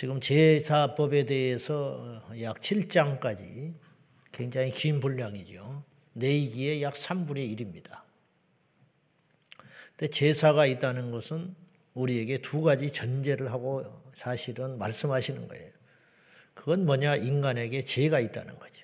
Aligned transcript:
지금 0.00 0.18
제사법에 0.18 1.26
대해서 1.26 2.22
약 2.40 2.58
7장까지 2.58 3.74
굉장히 4.32 4.72
긴 4.72 4.98
분량이죠. 4.98 5.84
내기의 6.14 6.82
약 6.82 6.94
3분의 6.94 7.54
1입니다. 7.54 8.00
근데 9.98 10.08
제사가 10.08 10.64
있다는 10.64 11.10
것은 11.10 11.54
우리에게 11.92 12.38
두 12.38 12.62
가지 12.62 12.90
전제를 12.90 13.52
하고 13.52 13.84
사실은 14.14 14.78
말씀하시는 14.78 15.46
거예요. 15.46 15.70
그건 16.54 16.86
뭐냐? 16.86 17.16
인간에게 17.16 17.84
죄가 17.84 18.20
있다는 18.20 18.58
거죠. 18.58 18.82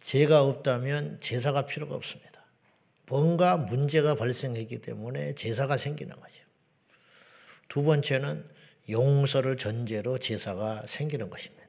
죄가 0.00 0.44
없다면 0.44 1.18
제사가 1.22 1.66
필요가 1.66 1.96
없습니다. 1.96 2.44
뭔가 3.08 3.56
문제가 3.56 4.14
발생했기 4.14 4.80
때문에 4.80 5.34
제사가 5.34 5.76
생기는 5.76 6.14
거죠. 6.14 6.40
두 7.68 7.82
번째는 7.82 8.53
용서를 8.88 9.56
전제로 9.56 10.18
제사가 10.18 10.84
생기는 10.86 11.30
것입니다. 11.30 11.64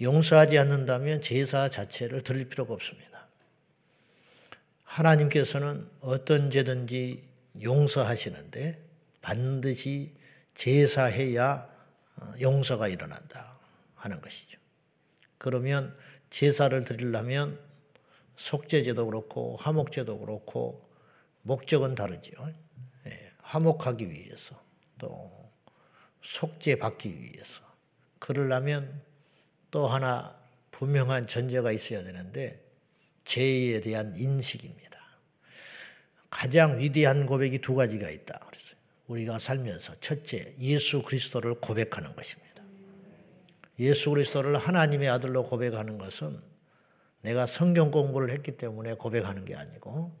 용서하지 0.00 0.58
않는다면 0.58 1.20
제사 1.20 1.68
자체를 1.68 2.22
드릴 2.22 2.48
필요가 2.48 2.74
없습니다. 2.74 3.28
하나님께서는 4.84 5.88
어떤 6.00 6.50
죄든지 6.50 7.28
용서하시는데 7.62 8.82
반드시 9.20 10.14
제사해야 10.54 11.70
어, 12.16 12.32
용서가 12.40 12.88
일어난다 12.88 13.58
하는 13.94 14.20
것이죠. 14.20 14.58
그러면 15.38 15.96
제사를 16.30 16.84
드리려면 16.84 17.58
속죄제도 18.36 19.06
그렇고 19.06 19.56
화목제도 19.56 20.18
그렇고 20.18 20.88
목적은 21.42 21.94
다르죠. 21.94 22.32
예, 23.06 23.32
화목하기 23.38 24.10
위해서 24.10 24.60
또 24.98 25.41
속죄 26.22 26.76
받기 26.76 27.20
위해서 27.20 27.62
그러려면 28.18 29.02
또 29.70 29.88
하나 29.88 30.36
분명한 30.70 31.26
전제가 31.26 31.72
있어야 31.72 32.02
되는데 32.02 32.62
죄에 33.24 33.80
대한 33.80 34.14
인식입니다. 34.16 34.98
가장 36.30 36.78
위대한 36.78 37.26
고백이 37.26 37.60
두 37.60 37.74
가지가 37.74 38.08
있다. 38.08 38.38
그랬어요. 38.38 38.76
우리가 39.06 39.38
살면서 39.38 40.00
첫째 40.00 40.54
예수 40.58 41.02
그리스도를 41.02 41.56
고백하는 41.56 42.14
것입니다. 42.16 42.62
예수 43.78 44.10
그리스도를 44.10 44.56
하나님의 44.56 45.08
아들로 45.08 45.44
고백하는 45.44 45.98
것은 45.98 46.40
내가 47.20 47.46
성경 47.46 47.90
공부를 47.90 48.30
했기 48.30 48.56
때문에 48.56 48.94
고백하는 48.94 49.44
게 49.44 49.54
아니고 49.54 50.12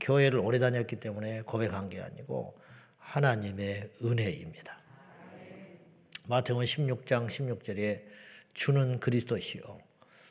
교회를 0.00 0.38
오래 0.38 0.58
다녔기 0.58 0.96
때문에 0.96 1.42
고백한 1.42 1.88
게 1.88 2.00
아니고 2.00 2.58
하나님의 2.98 3.90
은혜입니다. 4.02 4.79
마태복음 6.30 6.64
16장 6.64 7.26
16절에 7.26 8.04
주는 8.54 9.00
그리스도시요 9.00 9.80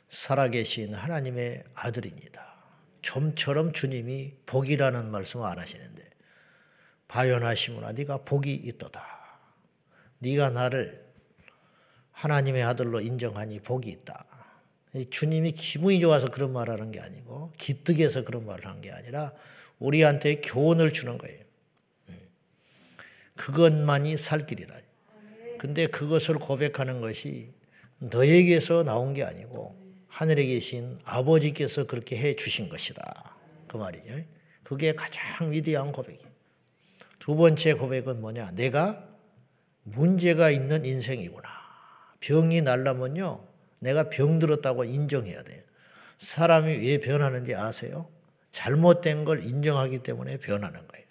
살아계신 0.08 0.94
하나님의 0.94 1.62
아들입니다. 1.74 2.54
좀처럼 3.02 3.74
주님이 3.74 4.32
복이라는 4.46 5.10
말씀을 5.10 5.44
안 5.44 5.58
하시는데 5.58 6.02
바연하시므나 7.06 7.92
네가 7.92 8.24
복이 8.24 8.50
있도다. 8.54 9.04
네가 10.20 10.48
나를 10.48 11.04
하나님의 12.12 12.62
아들로 12.62 13.02
인정하니 13.02 13.60
복이 13.60 13.90
있다. 13.90 14.24
주님이 15.10 15.52
기분이 15.52 16.00
좋아서 16.00 16.28
그런 16.28 16.54
말을 16.54 16.72
하는 16.72 16.92
게 16.92 17.00
아니고 17.00 17.52
기특해서 17.58 18.24
그런 18.24 18.46
말을 18.46 18.64
한 18.64 18.80
게 18.80 18.90
아니라 18.90 19.34
우리한테 19.78 20.36
교훈을 20.36 20.94
주는 20.94 21.18
거예요. 21.18 21.44
그것만이 23.36 24.16
살 24.16 24.46
길이라. 24.46 24.89
근데 25.60 25.86
그것을 25.86 26.38
고백하는 26.38 27.02
것이 27.02 27.52
너에게서 27.98 28.82
나온 28.82 29.12
게 29.12 29.24
아니고 29.24 29.78
하늘에 30.08 30.46
계신 30.46 30.98
아버지께서 31.04 31.86
그렇게 31.86 32.16
해 32.16 32.34
주신 32.34 32.70
것이다. 32.70 33.36
그 33.68 33.76
말이죠. 33.76 34.24
그게 34.62 34.94
가장 34.94 35.52
위대한 35.52 35.92
고백이에요. 35.92 36.30
두 37.18 37.36
번째 37.36 37.74
고백은 37.74 38.22
뭐냐? 38.22 38.52
내가 38.52 39.06
문제가 39.82 40.48
있는 40.48 40.86
인생이구나. 40.86 41.50
병이 42.20 42.62
날라면요. 42.62 43.46
내가 43.80 44.08
병들었다고 44.08 44.84
인정해야 44.84 45.42
돼요. 45.42 45.62
사람이 46.16 46.72
왜 46.78 47.00
변하는지 47.00 47.54
아세요? 47.54 48.08
잘못된 48.52 49.26
걸 49.26 49.44
인정하기 49.44 49.98
때문에 50.04 50.38
변하는 50.38 50.80
거예요. 50.88 51.06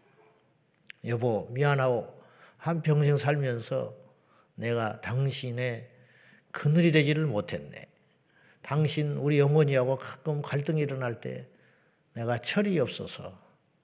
여보, 1.06 1.48
미안하고 1.52 2.20
한평생 2.58 3.18
살면서 3.18 3.99
내가 4.60 5.00
당신의 5.02 5.90
그늘이 6.52 6.92
되지를 6.92 7.26
못했네. 7.26 7.86
당신 8.62 9.14
우리 9.14 9.40
어머니하고 9.40 9.96
가끔 9.96 10.42
갈등이 10.42 10.82
일어날 10.82 11.22
때 11.22 11.48
내가 12.14 12.38
철이 12.38 12.78
없어서 12.80 13.40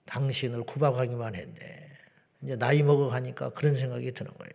당신을 0.06 0.64
구박하기만 0.64 1.36
했네. 1.36 1.56
이제 2.44 2.56
나이 2.58 2.84
먹어 2.84 3.08
가니까 3.08 3.50
그런 3.52 3.76
생각이 3.76 4.12
드는 4.12 4.32
거예요. 4.34 4.52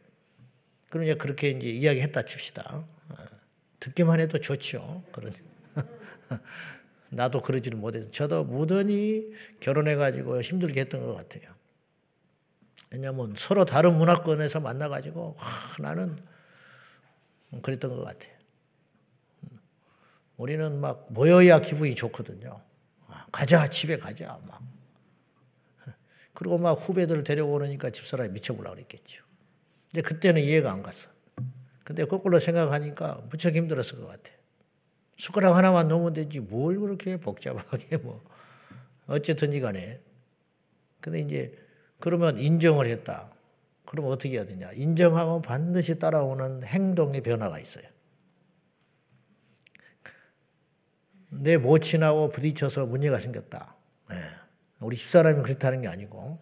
그럼 0.91 1.05
이제 1.05 1.15
그렇게 1.15 1.51
이제 1.51 1.69
이야기했다 1.69 2.25
칩시다. 2.25 2.77
어, 2.77 3.15
듣기만 3.81 4.21
해도 4.21 4.39
좋죠. 4.39 5.03
그런 5.13 5.33
나도 7.09 7.41
그러지를 7.41 7.79
못해서 7.79 8.09
저도 8.11 8.45
무던히 8.45 9.33
결혼해 9.61 9.97
가지고 9.97 10.43
힘들게 10.43 10.83
했던 10.83 11.05
것 11.05 11.15
같아요. 11.15 11.60
왜냐하면 12.91 13.35
서로 13.37 13.65
다른 13.65 13.97
문화권에서 13.97 14.61
만나가지고 14.61 15.37
와, 15.39 15.47
나는 15.81 16.19
그랬던 17.63 17.97
것 17.97 18.05
같아요. 18.05 18.33
우리는 20.37 20.81
막 20.81 21.07
모여야 21.11 21.61
기분이 21.61 21.95
좋거든요. 21.95 22.61
아, 23.09 23.27
가자 23.31 23.69
집에 23.69 23.99
가자 23.99 24.41
막. 24.47 24.63
그리고 26.35 26.59
막 26.59 26.73
후배들 26.73 27.23
데려오니까 27.25 27.91
집사람이 27.91 28.31
미쳐보려고 28.31 28.77
그랬겠죠. 28.77 29.23
근데 29.91 30.03
그때는 30.03 30.43
이해가 30.43 30.73
안 30.73 30.83
갔어. 30.83 31.11
근데 31.85 32.05
거꾸로 32.05 32.39
생각하니까 32.39 33.23
무척 33.31 33.55
힘들었을 33.55 34.01
것 34.01 34.07
같아. 34.07 34.33
숟가락 35.17 35.57
하나만 35.57 35.89
놓으면 35.89 36.15
되지 36.15 36.41
뭘 36.41 36.79
그렇게 36.79 37.17
복잡하게 37.19 37.99
뭐 37.99 38.25
어쨌든지 39.07 39.61
간에. 39.61 40.01
근데 41.01 41.21
이제 41.21 41.60
그러면 42.01 42.39
인정을 42.39 42.87
했다. 42.87 43.31
그럼 43.85 44.07
어떻게 44.07 44.31
해야 44.37 44.47
되냐? 44.47 44.71
인정하면 44.73 45.43
반드시 45.43 45.99
따라오는 45.99 46.65
행동의 46.65 47.21
변화가 47.23 47.59
있어요. 47.59 47.85
내 51.31 51.57
모친하고 51.57 52.31
부딪혀서 52.31 52.87
문제가 52.87 53.19
생겼다. 53.19 53.75
네. 54.11 54.17
우리 54.81 54.97
집사람이 54.97 55.43
그렇다는 55.43 55.83
게 55.83 55.89
아니고. 55.89 56.39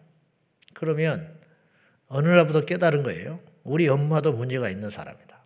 그러면 0.73 1.39
어느 2.07 2.27
날부터 2.27 2.61
깨달은 2.61 3.03
거예요. 3.03 3.39
우리 3.63 3.87
엄마도 3.87 4.33
문제가 4.33 4.69
있는 4.69 4.89
사람이다. 4.89 5.39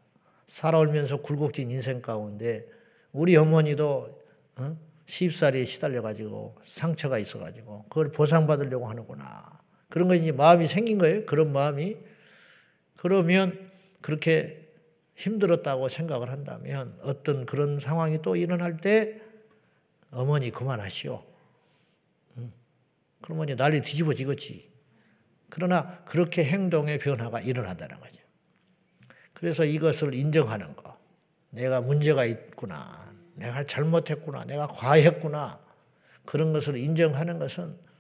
살아오면서 0.47 1.21
굴곡진 1.21 1.71
인생 1.71 2.01
가운데 2.01 2.67
우리 3.11 3.35
어머니도 3.35 4.21
어? 4.57 4.77
시살에 5.05 5.65
시달려가지고 5.65 6.57
상처가 6.63 7.17
있어가지고 7.17 7.85
그걸 7.89 8.11
보상받으려고 8.11 8.87
하는구나. 8.87 9.52
그런 9.93 10.07
거 10.07 10.15
이제 10.15 10.31
마음이 10.31 10.65
생긴 10.65 10.97
거예요. 10.97 11.23
그런 11.27 11.53
마음이. 11.53 11.97
그러면 12.95 13.69
그렇게 14.01 14.67
힘들었다고 15.13 15.87
생각을 15.87 16.31
한다면 16.31 16.97
어떤 17.03 17.45
그런 17.45 17.79
상황이 17.79 18.19
또 18.23 18.35
일어날 18.35 18.77
때 18.77 19.21
어머니 20.09 20.49
그만하시오. 20.49 21.23
그러면 23.21 23.43
이제 23.47 23.55
난리 23.55 23.83
뒤집어지겠지. 23.83 24.67
그러나 25.51 26.03
그렇게 26.05 26.43
행동의 26.43 26.97
변화가 26.97 27.41
일어난다는 27.41 27.99
거죠. 27.99 28.19
그래서 29.35 29.63
이것을 29.63 30.15
인정하는 30.15 30.75
거. 30.75 30.97
내가 31.51 31.81
문제가 31.81 32.25
있구나. 32.25 33.13
내가 33.35 33.63
잘못했구나. 33.63 34.45
내가 34.45 34.65
과했구나. 34.65 35.59
그런 36.25 36.51
것을 36.51 36.77
인정하는 36.77 37.37
것은 37.37 37.92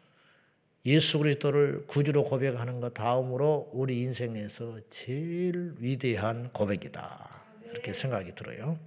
예수 0.85 1.19
그리스도를 1.19 1.85
구주로 1.87 2.25
고백하는 2.25 2.81
것 2.81 2.93
다음으로 2.93 3.69
우리 3.73 4.01
인생에서 4.01 4.79
제일 4.89 5.75
위대한 5.79 6.51
고백이다. 6.51 7.41
이렇게 7.71 7.93
생각이 7.93 8.35
들어요. 8.35 8.77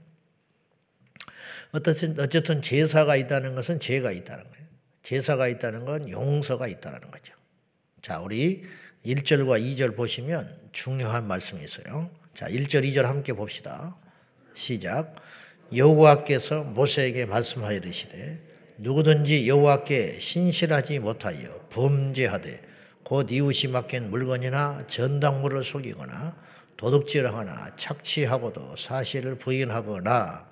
어쨌든, 1.72 2.62
제사가 2.62 3.16
있다는 3.16 3.54
것은 3.54 3.80
죄가 3.80 4.12
있다는 4.12 4.44
거예요. 4.44 4.66
제사가 5.02 5.48
있다는 5.48 5.84
건 5.84 6.08
용서가 6.10 6.68
있다는 6.68 7.00
거죠. 7.10 7.34
자, 8.02 8.20
우리 8.20 8.64
1절과 9.04 9.62
2절 9.62 9.96
보시면 9.96 10.68
중요한 10.72 11.26
말씀이 11.26 11.62
있어요. 11.64 12.10
자, 12.34 12.46
1절, 12.48 12.84
2절 12.84 13.02
함께 13.02 13.32
봅시다. 13.32 13.96
시작. 14.52 15.14
여호와께서 15.74 16.64
모세에게 16.64 17.26
말씀하여 17.26 17.76
이르시되 17.78 18.40
누구든지 18.78 19.48
여호와께 19.48 20.18
신실하지 20.18 20.98
못하여 21.00 21.66
범죄하되 21.70 22.62
곧 23.02 23.30
이웃이 23.30 23.70
맡긴 23.72 24.10
물건이나 24.10 24.86
전당물을 24.86 25.64
속이거나 25.64 26.36
도둑질하거나 26.76 27.76
착취하고도 27.76 28.76
사실을 28.76 29.36
부인하거나 29.38 30.48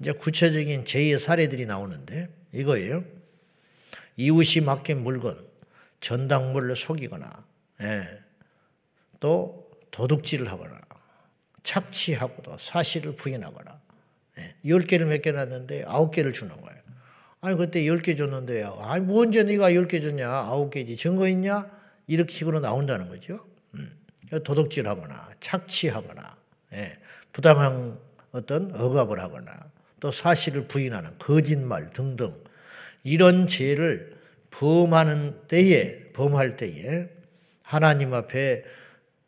이제 0.00 0.12
구체적인 0.12 0.84
제의 0.84 1.18
사례들이 1.18 1.66
나오는데 1.66 2.28
이거예요. 2.52 3.04
이웃이 4.16 4.64
맡긴 4.64 5.04
물건, 5.04 5.46
전당물을 6.00 6.74
속이거나, 6.74 7.44
예, 7.82 8.02
또 9.20 9.70
도둑질을 9.92 10.50
하거나, 10.50 10.80
착취하고도 11.62 12.58
사실을 12.58 13.14
부인하거나, 13.14 13.80
예, 14.38 14.56
10개를 14.64 15.04
몇개 15.06 15.30
놨는데 15.30 15.84
9개를 15.84 16.32
주는 16.34 16.56
거예요. 16.60 16.77
아니, 17.40 17.56
그때 17.56 17.82
10개 17.82 18.16
줬는데, 18.16 18.64
아니, 18.80 19.04
뭐 19.04 19.22
언제 19.22 19.42
네가 19.42 19.70
10개 19.70 20.02
줬냐? 20.02 20.28
9개지. 20.50 20.96
증거 20.96 21.28
있냐? 21.28 21.70
이렇게 22.06 22.32
식으로 22.32 22.60
나온다는 22.60 23.08
거죠. 23.08 23.38
음. 23.74 23.90
도둑질하거나, 24.44 25.30
착취하거나, 25.40 26.36
예, 26.74 26.96
부당한 27.32 27.98
어떤 28.32 28.74
억압을 28.74 29.20
하거나, 29.20 29.52
또 30.00 30.10
사실을 30.10 30.66
부인하는 30.68 31.18
거짓말 31.18 31.90
등등 31.90 32.34
이런 33.04 33.46
죄를 33.46 34.16
범하는 34.50 35.46
때에 35.48 36.12
범할 36.12 36.56
때에 36.56 37.08
하나님 37.62 38.14
앞에 38.14 38.64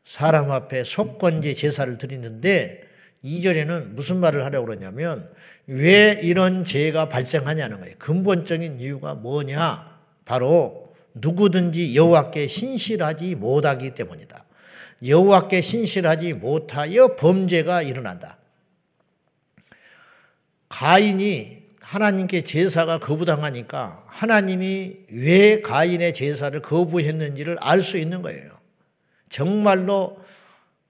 사람 0.04 0.50
앞에 0.50 0.84
속건제 0.84 1.54
제사를 1.54 1.96
드리는데 1.98 2.82
2절에는 3.24 3.90
무슨 3.94 4.18
말을 4.18 4.44
하려고 4.44 4.66
그러냐면 4.66 5.30
왜 5.66 6.18
이런 6.22 6.64
죄가 6.64 7.08
발생하냐는 7.08 7.80
거예요. 7.80 7.96
근본적인 7.98 8.80
이유가 8.80 9.14
뭐냐? 9.14 9.98
바로 10.24 10.94
누구든지 11.14 11.94
여호와께 11.96 12.46
신실하지 12.46 13.34
못하기 13.34 13.94
때문이다. 13.94 14.44
여호와께 15.06 15.60
신실하지 15.60 16.34
못하여 16.34 17.16
범죄가 17.16 17.82
일어난다. 17.82 18.38
가인이 20.68 21.60
하나님께 21.80 22.42
제사가 22.42 23.00
거부당하니까 23.00 24.04
하나님이 24.06 24.96
왜 25.10 25.60
가인의 25.60 26.14
제사를 26.14 26.60
거부했는지를 26.62 27.56
알 27.60 27.80
수 27.80 27.98
있는 27.98 28.22
거예요. 28.22 28.50
정말로 29.28 30.18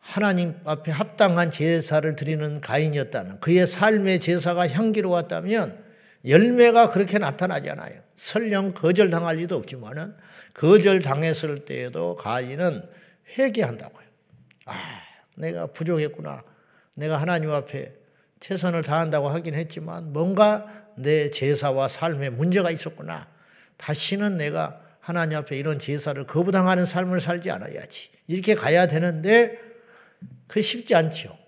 하나님 0.00 0.54
앞에 0.64 0.90
합당한 0.90 1.50
제사를 1.50 2.16
드리는 2.16 2.60
가인이었다는 2.60 3.40
그의 3.40 3.66
삶의 3.66 4.20
제사가 4.20 4.68
향기로웠다면 4.68 5.84
열매가 6.26 6.90
그렇게 6.90 7.18
나타나지 7.18 7.70
않아요. 7.70 8.00
설령 8.16 8.74
거절당할 8.74 9.36
리도 9.36 9.56
없지만은 9.56 10.14
거절당했을 10.54 11.64
때에도 11.64 12.16
가인은 12.16 12.82
회개한다고요. 13.38 14.04
아, 14.66 14.74
내가 15.36 15.66
부족했구나. 15.68 16.42
내가 16.94 17.16
하나님 17.18 17.50
앞에 17.50 17.94
최선을 18.40 18.82
다한다고 18.82 19.28
하긴 19.28 19.54
했지만 19.54 20.12
뭔가 20.12 20.66
내 20.96 21.30
제사와 21.30 21.88
삶에 21.88 22.30
문제가 22.30 22.70
있었구나. 22.70 23.28
다시는 23.76 24.36
내가 24.36 24.80
하나님 25.00 25.38
앞에 25.38 25.56
이런 25.56 25.78
제사를 25.78 26.22
거부당하는 26.26 26.84
삶을 26.84 27.20
살지 27.20 27.50
않아야지. 27.50 28.10
이렇게 28.26 28.54
가야 28.54 28.86
되는데 28.86 29.69
그 30.50 30.60
쉽지 30.60 30.96
않죠. 30.96 31.38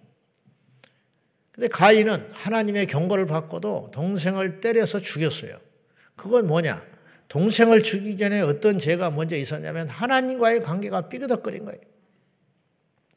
근데 1.51 1.67
가인은 1.67 2.31
하나님의 2.31 2.87
경고를 2.87 3.27
받고도 3.27 3.91
동생을 3.93 4.61
때려서 4.61 5.01
죽였어요. 5.01 5.59
그건 6.15 6.47
뭐냐? 6.47 6.81
동생을 7.27 7.83
죽이기 7.83 8.17
전에 8.17 8.43
어떤 8.43 8.79
죄가 8.79 9.11
먼저 9.11 9.37
있었냐면 9.37 9.89
하나님과의 9.89 10.61
관계가 10.61 11.09
삐그덕거린 11.09 11.65
거예요. 11.65 11.81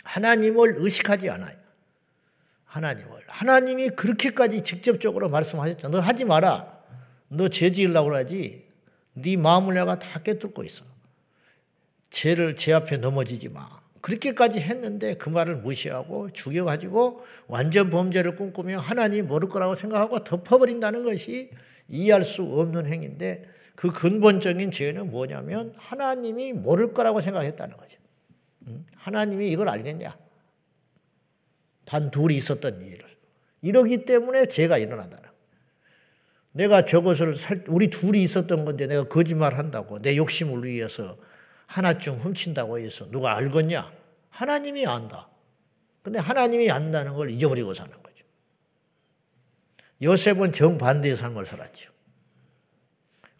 하나님을 0.03 0.73
의식하지 0.77 1.29
않아요. 1.29 1.55
하나님을. 2.63 3.21
하나님이 3.27 3.89
그렇게까지 3.89 4.63
직접적으로 4.63 5.29
말씀하셨죠. 5.29 5.89
너 5.89 5.99
하지 5.99 6.25
마라. 6.25 6.81
너 7.27 7.47
죄 7.47 7.71
지으려고 7.71 8.09
그러지. 8.09 8.67
네 9.13 9.37
마음을 9.37 9.75
내가 9.75 9.99
다 9.99 10.19
깨뚫고 10.23 10.63
있어. 10.63 10.83
죄를 12.09 12.55
제 12.55 12.73
앞에 12.73 12.97
넘어지지 12.97 13.49
마. 13.49 13.84
그렇게까지 14.05 14.59
했는데 14.59 15.15
그 15.15 15.29
말을 15.29 15.55
무시하고 15.57 16.29
죽여가지고 16.29 17.25
완전 17.47 17.89
범죄를 17.89 18.35
꿈꾸며 18.35 18.77
하나님이 18.77 19.23
모를 19.23 19.49
거라고 19.49 19.73
생각하고 19.73 20.23
덮어버린다는 20.23 21.03
것이 21.03 21.49
이해할 21.87 22.23
수 22.23 22.43
없는 22.43 22.87
행위인데 22.87 23.49
그 23.73 23.91
근본적인 23.91 24.69
죄는 24.69 25.09
뭐냐면 25.09 25.73
하나님이 25.77 26.53
모를 26.53 26.93
거라고 26.93 27.19
생각했다는 27.19 27.77
거죠. 27.77 27.97
하나님이 28.95 29.49
이걸 29.49 29.69
알겠냐? 29.69 30.15
단 31.85 32.11
둘이 32.11 32.35
있었던 32.35 32.83
일을. 32.83 33.05
이러기 33.63 34.05
때문에 34.05 34.45
죄가 34.45 34.77
일어난다. 34.77 35.33
내가 36.51 36.85
저것을 36.85 37.33
살, 37.33 37.63
우리 37.69 37.89
둘이 37.89 38.21
있었던 38.21 38.65
건데 38.65 38.85
내가 38.85 39.05
거짓말 39.05 39.55
한다고 39.57 39.99
내 39.99 40.15
욕심을 40.15 40.63
위해서 40.63 41.17
하나쯤 41.67 42.17
훔친다고 42.19 42.79
해서 42.79 43.09
누가 43.09 43.35
알겠냐? 43.35 43.91
하나님이 44.29 44.85
안다. 44.85 45.29
근데 46.01 46.19
하나님이 46.19 46.69
안다는 46.69 47.13
걸 47.15 47.31
잊어버리고 47.31 47.73
사는 47.73 47.91
거죠. 47.91 48.25
요셉은 50.01 50.51
정반대의 50.51 51.15
삶을 51.15 51.45
살았죠. 51.45 51.91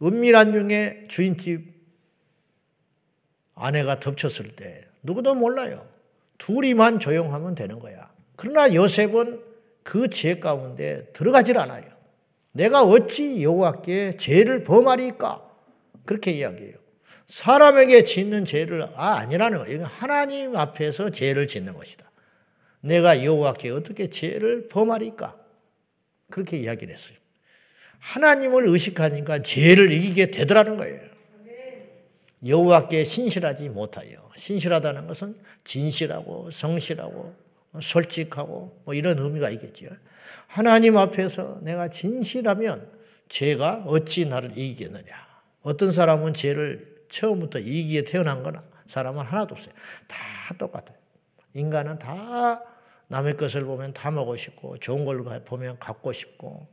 은밀한 0.01 0.53
중에 0.53 1.07
주인집 1.09 1.73
아내가 3.53 3.99
덮쳤을 3.99 4.55
때 4.55 4.81
누구도 5.03 5.35
몰라요. 5.35 5.87
둘이만 6.37 6.99
조용하면 6.99 7.55
되는 7.55 7.79
거야. 7.79 8.11
그러나 8.35 8.73
요셉은 8.73 9.41
그 9.83 10.09
죄 10.09 10.39
가운데 10.39 11.05
들어가질 11.13 11.57
않아요. 11.59 11.85
내가 12.51 12.83
어찌 12.83 13.43
여호와께 13.43 14.17
죄를 14.17 14.63
범하리까? 14.63 15.47
그렇게 16.05 16.31
이야기해요. 16.31 16.77
사람에게 17.27 18.03
짓는 18.03 18.45
죄를 18.45 18.87
아 18.95 19.15
아니라는 19.17 19.59
거예요. 19.59 19.85
하나님 19.85 20.55
앞에서 20.55 21.09
죄를 21.09 21.47
짓는 21.47 21.73
것이다. 21.73 22.09
내가 22.81 23.23
여호와께 23.23 23.71
어떻게 23.71 24.09
죄를 24.09 24.67
범하리까? 24.67 25.35
그렇게 26.29 26.57
이야기를 26.57 26.93
했어요. 26.93 27.17
하나님을 27.99 28.67
의식하니까 28.67 29.41
죄를 29.41 29.91
이기게 29.91 30.31
되더라는 30.31 30.77
거예요. 30.77 30.99
여호와께 32.45 33.03
신실하지 33.03 33.69
못하여. 33.69 34.29
신실하다는 34.35 35.07
것은 35.07 35.35
진실하고 35.63 36.51
성실하고 36.51 37.33
솔직하고 37.81 38.81
뭐 38.85 38.93
이런 38.93 39.17
의미가 39.17 39.49
있겠죠. 39.51 39.87
하나님 40.47 40.97
앞에서 40.97 41.59
내가 41.63 41.87
진실하면 41.87 42.87
죄가 43.29 43.85
어찌 43.87 44.25
나를 44.25 44.51
이기겠느냐. 44.55 45.25
어떤 45.63 45.91
사람은 45.91 46.35
죄를 46.35 46.94
처음부터 47.09 47.59
이기에 47.59 48.03
태어난 48.03 48.43
거나 48.43 48.63
사람은 48.87 49.23
하나도 49.23 49.55
없어요. 49.55 49.73
다 50.07 50.17
똑같아요. 50.57 50.97
인간은 51.53 51.99
다 51.99 52.63
남의 53.07 53.37
것을 53.37 53.63
보면 53.65 53.93
다 53.93 54.11
먹고 54.11 54.35
싶고 54.37 54.77
좋은 54.79 55.05
걸 55.05 55.23
보면 55.43 55.79
갖고 55.79 56.11
싶고 56.13 56.67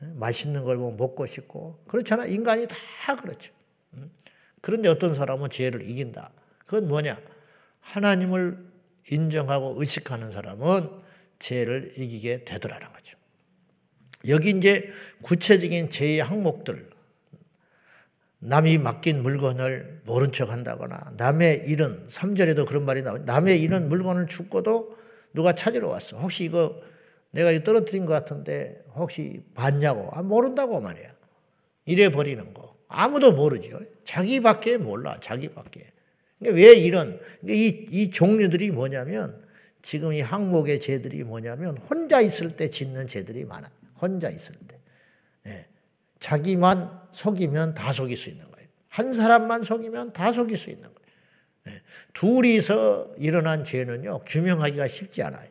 맛있는 0.00 0.64
걸 0.64 0.76
보면 0.76 0.96
먹고 0.96 1.26
싶고 1.26 1.82
그렇잖아. 1.86 2.26
인간이 2.26 2.66
다 2.66 3.16
그렇죠. 3.16 3.52
그런데 4.60 4.88
어떤 4.88 5.14
사람은 5.14 5.50
죄를 5.50 5.88
이긴다. 5.88 6.30
그건 6.66 6.88
뭐냐? 6.88 7.20
하나님을 7.80 8.72
인정하고 9.10 9.74
의식하는 9.78 10.30
사람은 10.30 10.88
죄를 11.38 11.92
이기게 11.98 12.44
되더라는 12.44 12.90
거죠. 12.92 13.18
여기 14.28 14.50
이제 14.50 14.88
구체적인 15.22 15.90
죄의 15.90 16.20
항목들, 16.20 16.88
남이 18.44 18.76
맡긴 18.78 19.22
물건을 19.22 20.02
모른 20.04 20.30
척 20.30 20.50
한다거나, 20.50 21.14
남의 21.16 21.64
일은, 21.66 22.06
3절에도 22.08 22.66
그런 22.66 22.84
말이 22.84 23.00
나오죠. 23.00 23.24
남의 23.24 23.60
일은 23.62 23.88
물건을 23.88 24.26
죽고도 24.26 24.96
누가 25.32 25.54
찾으러 25.54 25.88
왔어. 25.88 26.18
혹시 26.18 26.44
이거 26.44 26.80
내가 27.30 27.50
이거 27.50 27.64
떨어뜨린 27.64 28.04
것 28.04 28.12
같은데 28.12 28.84
혹시 28.94 29.42
봤냐고. 29.54 30.08
아, 30.12 30.22
모른다고 30.22 30.80
말이야. 30.80 31.08
이래 31.86 32.10
버리는 32.10 32.54
거. 32.54 32.74
아무도 32.86 33.32
모르죠. 33.32 33.80
자기밖에 34.04 34.76
몰라. 34.76 35.18
자기밖에. 35.20 35.90
그러니까 36.38 36.62
왜 36.62 36.74
이런 36.74 37.18
이, 37.48 37.86
이 37.90 38.10
종류들이 38.10 38.70
뭐냐면 38.70 39.42
지금 39.82 40.12
이 40.12 40.20
항목의 40.20 40.80
죄들이 40.80 41.24
뭐냐면 41.24 41.76
혼자 41.78 42.20
있을 42.20 42.50
때 42.50 42.68
짓는 42.68 43.06
죄들이 43.06 43.46
많아. 43.46 43.68
혼자 44.00 44.28
있을 44.28 44.54
때. 44.68 44.73
예. 46.24 46.28
자기만 46.28 47.02
속이면 47.10 47.74
다 47.74 47.92
속일 47.92 48.16
수 48.16 48.30
있는 48.30 48.50
거예요. 48.50 48.68
한 48.88 49.12
사람만 49.12 49.64
속이면 49.64 50.12
다 50.12 50.32
속일 50.32 50.56
수 50.56 50.70
있는 50.70 50.82
거예요. 50.82 50.98
예. 51.68 51.82
둘이서 52.14 53.14
일어난 53.18 53.64
죄는요, 53.64 54.20
규명하기가 54.26 54.86
쉽지 54.86 55.22
않아요. 55.22 55.48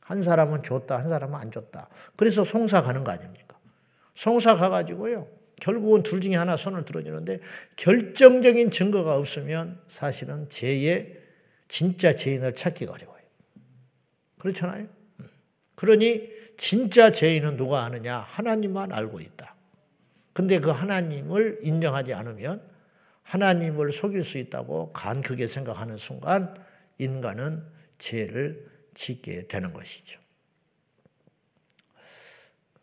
한 0.00 0.22
사람은 0.22 0.62
줬다, 0.62 0.96
한 0.96 1.08
사람은 1.08 1.38
안 1.38 1.50
줬다. 1.50 1.88
그래서 2.16 2.44
송사 2.44 2.82
가는 2.82 3.02
거 3.02 3.10
아닙니까? 3.10 3.58
송사 4.14 4.54
가가지고요, 4.54 5.28
결국은 5.60 6.02
둘 6.02 6.20
중에 6.20 6.36
하나 6.36 6.56
손을 6.56 6.84
들어주는데 6.84 7.40
결정적인 7.74 8.70
증거가 8.70 9.16
없으면 9.16 9.80
사실은 9.88 10.48
죄의 10.48 11.16
진짜 11.68 12.14
죄인을 12.14 12.54
찾기가 12.54 12.92
어려워요. 12.92 13.22
그렇잖아요. 14.38 14.86
그러니 15.74 16.30
진짜 16.56 17.10
죄인은 17.10 17.56
누가 17.56 17.84
아느냐? 17.84 18.18
하나님만 18.18 18.92
알고 18.92 19.20
있다. 19.20 19.55
근데 20.36 20.60
그 20.60 20.68
하나님을 20.68 21.60
인정하지 21.62 22.12
않으면 22.12 22.62
하나님을 23.22 23.90
속일 23.90 24.22
수 24.22 24.36
있다고 24.36 24.92
간크게 24.92 25.46
생각하는 25.46 25.96
순간 25.96 26.62
인간은 26.98 27.66
죄를 27.96 28.70
짓게 28.92 29.46
되는 29.48 29.72
것이죠. 29.72 30.20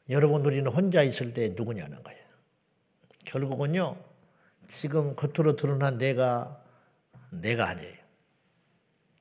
여러분 0.10 0.44
우리는 0.44 0.66
혼자 0.66 1.04
있을 1.04 1.32
때 1.32 1.50
누구냐는 1.50 2.02
거예요. 2.02 2.24
결국은요. 3.24 4.04
지금 4.66 5.16
겉으로 5.16 5.56
드러난 5.56 6.00
내가 6.00 6.60
내가 7.30 7.70
아니에요. 7.70 7.98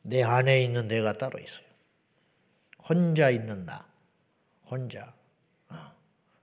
내 0.05 0.23
안에 0.23 0.65
있는 0.65 0.89
내가 0.89 1.19
따로 1.19 1.39
있어요. 1.39 1.67
혼자 2.79 3.29
있는 3.29 3.67
나, 3.67 3.87
혼자 4.65 5.03
어. 5.03 5.22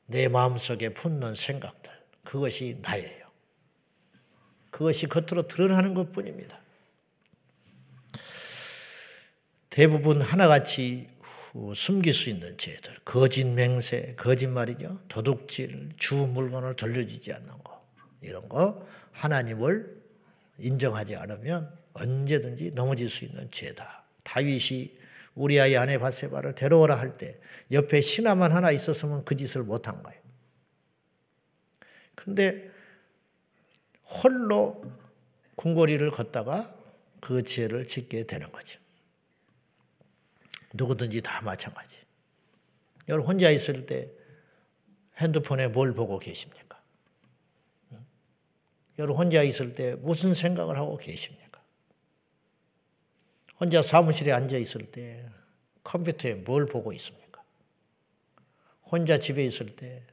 내 0.10 0.28
마음속에 0.28 0.94
품는 0.94 1.36
생각들 1.36 1.92
그것이 2.24 2.80
나예요. 2.82 3.28
그것이 4.72 5.08
겉으로 5.08 5.48
드러나는 5.48 5.94
것뿐입니다. 5.94 6.60
대부분 9.70 10.22
하나같이 10.22 11.08
숨길 11.76 12.14
수 12.14 12.30
있는 12.30 12.58
죄들, 12.58 12.98
거짓 13.06 13.44
맹세, 13.46 14.16
거짓말이죠. 14.16 15.00
도둑질, 15.08 15.92
주 15.98 16.16
물건을 16.16 16.76
돌려주지 16.76 17.34
않는 17.34 17.64
거, 17.64 17.86
이런 18.22 18.48
거 18.50 18.88
하나님을 19.12 20.02
인정하지 20.58 21.16
않으면 21.16 21.72
언제든지 21.94 22.72
넘어질 22.72 23.10
수 23.10 23.26
있는 23.26 23.50
죄다. 23.52 24.04
다윗이 24.24 24.99
우리 25.40 25.58
아이 25.60 25.78
아내 25.78 25.98
바세바를 25.98 26.54
데려오라 26.56 27.00
할 27.00 27.18
때 27.18 27.40
옆에 27.72 28.02
신하만 28.02 28.52
하나 28.52 28.72
있었으면 28.72 29.24
그 29.24 29.38
짓을 29.38 29.64
못한 29.64 30.04
거예요. 30.04 30.22
근데 32.14 32.70
홀로 34.04 34.84
궁궐이를 35.56 36.12
걷다가 36.12 36.76
그 37.22 37.44
죄를 37.44 37.88
짓게 37.88 38.26
되는 38.26 38.52
거죠. 38.52 38.80
누구든지 40.74 41.22
다 41.22 41.42
마찬가지. 41.42 41.96
여러분 43.08 43.32
혼자 43.32 43.50
있을 43.50 43.86
때 43.86 44.12
핸드폰에 45.18 45.70
뭘 45.70 45.94
보고 45.94 46.20
계십니까? 46.20 46.82
여러분 48.98 49.24
혼자 49.24 49.42
있을 49.42 49.74
때 49.74 49.96
무슨 49.96 50.34
생각을 50.34 50.78
하고 50.78 50.98
계십니까? 50.98 51.49
혼자 53.60 53.82
사무실에 53.82 54.32
앉아 54.32 54.58
있을 54.58 54.86
때 54.92 55.26
컴퓨터에 55.84 56.36
뭘 56.36 56.66
보고 56.66 56.94
있습니까? 56.94 57.44
혼자 58.84 59.18
집에 59.18 59.44
있을 59.44 59.76
때 59.76 60.04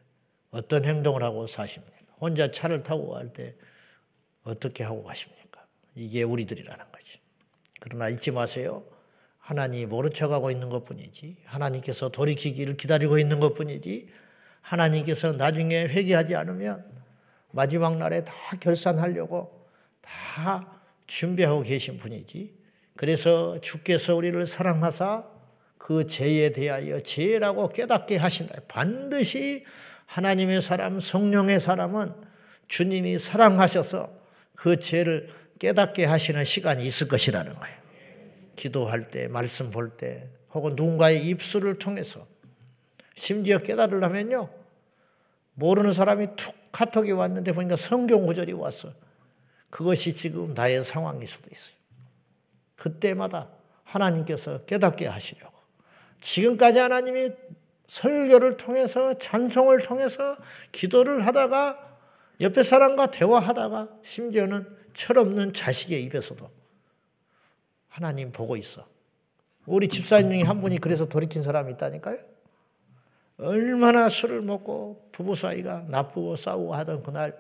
어떤 0.51 0.85
행동을 0.85 1.23
하고 1.23 1.47
사십니까? 1.47 1.97
혼자 2.21 2.51
차를 2.51 2.83
타고 2.83 3.11
갈 3.11 3.33
때 3.33 3.55
어떻게 4.43 4.85
하고 4.85 5.03
가십니까? 5.03 5.67
이게 5.95 6.23
우리들이라는 6.23 6.85
거지. 6.93 7.19
그러나 7.81 8.09
잊지 8.09 8.31
마세요. 8.31 8.85
하나님이 9.39 9.87
모른 9.87 10.13
척하고 10.13 10.51
있는 10.51 10.71
것 10.71 10.85
뿐이지 10.85 11.37
하나님께서 11.45 12.09
돌이키기를 12.09 12.77
기다리고 12.77 13.19
있는 13.19 13.39
것 13.39 13.55
뿐이지 13.55 14.09
하나님께서 14.61 15.33
나중에 15.33 15.87
회개하지 15.87 16.35
않으면 16.35 16.85
마지막 17.53 17.97
날에 17.97 18.25
다 18.25 18.33
결산하려고 18.61 19.69
다 20.01 20.81
준비하고 21.07 21.63
계신 21.63 21.99
분이지 21.99 22.57
그래서 22.97 23.61
주께서 23.61 24.17
우리를 24.17 24.47
사랑하사 24.47 25.27
그 25.79 26.07
죄에 26.07 26.53
대하여 26.53 27.01
죄라고 27.01 27.69
깨닫게 27.69 28.17
하신다. 28.17 28.61
반드시 28.67 29.65
하나님의 30.07 30.63
사람, 30.63 30.99
성령의 30.99 31.61
사람은 31.61 32.13
주님이 32.69 33.19
사랑하셔서 33.19 34.11
그 34.55 34.81
죄를 34.81 35.29
깨닫게 35.59 36.05
하시는 36.05 36.43
시간이 36.45 36.85
있을 36.85 37.09
것이라는 37.09 37.55
거예요. 37.55 37.77
기도할 38.57 39.11
때, 39.11 39.29
말씀 39.29 39.71
볼 39.71 39.91
때, 39.91 40.29
혹은 40.53 40.75
누군가의 40.75 41.29
입술을 41.29 41.79
통해서 41.79 42.27
심지어 43.15 43.59
깨달으려면요. 43.59 44.49
모르는 45.55 45.93
사람이 45.93 46.29
툭 46.37 46.55
카톡이 46.73 47.13
왔는데 47.13 47.53
보니까 47.53 47.77
성경 47.77 48.27
구절이 48.27 48.53
왔어. 48.53 48.93
그것이 49.71 50.15
지금 50.15 50.55
나의 50.55 50.85
상황일 50.85 51.27
수도 51.27 51.49
있어요. 51.53 51.76
그때마다 52.77 53.49
하나님께서 53.85 54.65
깨닫게 54.65 55.07
하시려고. 55.07 55.57
지금까지 56.21 56.79
하나님이 56.79 57.33
설교를 57.89 58.57
통해서 58.57 59.17
찬송을 59.19 59.81
통해서 59.83 60.37
기도를 60.73 61.27
하다가 61.27 61.99
옆에 62.41 62.63
사람과 62.63 63.07
대화하다가 63.07 63.89
심지어는 64.03 64.67
철없는 64.93 65.53
자식의 65.53 66.03
입에서도 66.05 66.51
하나님 67.89 68.33
보고 68.33 68.57
있어. 68.57 68.87
우리 69.67 69.89
집사님 69.89 70.31
중에 70.31 70.43
한 70.43 70.61
분이 70.61 70.79
그래서 70.79 71.09
돌이킨 71.09 71.43
사람이 71.43 71.73
있다니까요. 71.73 72.19
얼마나 73.39 74.09
술을 74.09 74.43
먹고 74.43 75.09
부부 75.13 75.35
사이가 75.35 75.87
나쁘고 75.89 76.37
싸우고 76.37 76.75
하던 76.75 77.03
그날 77.03 77.39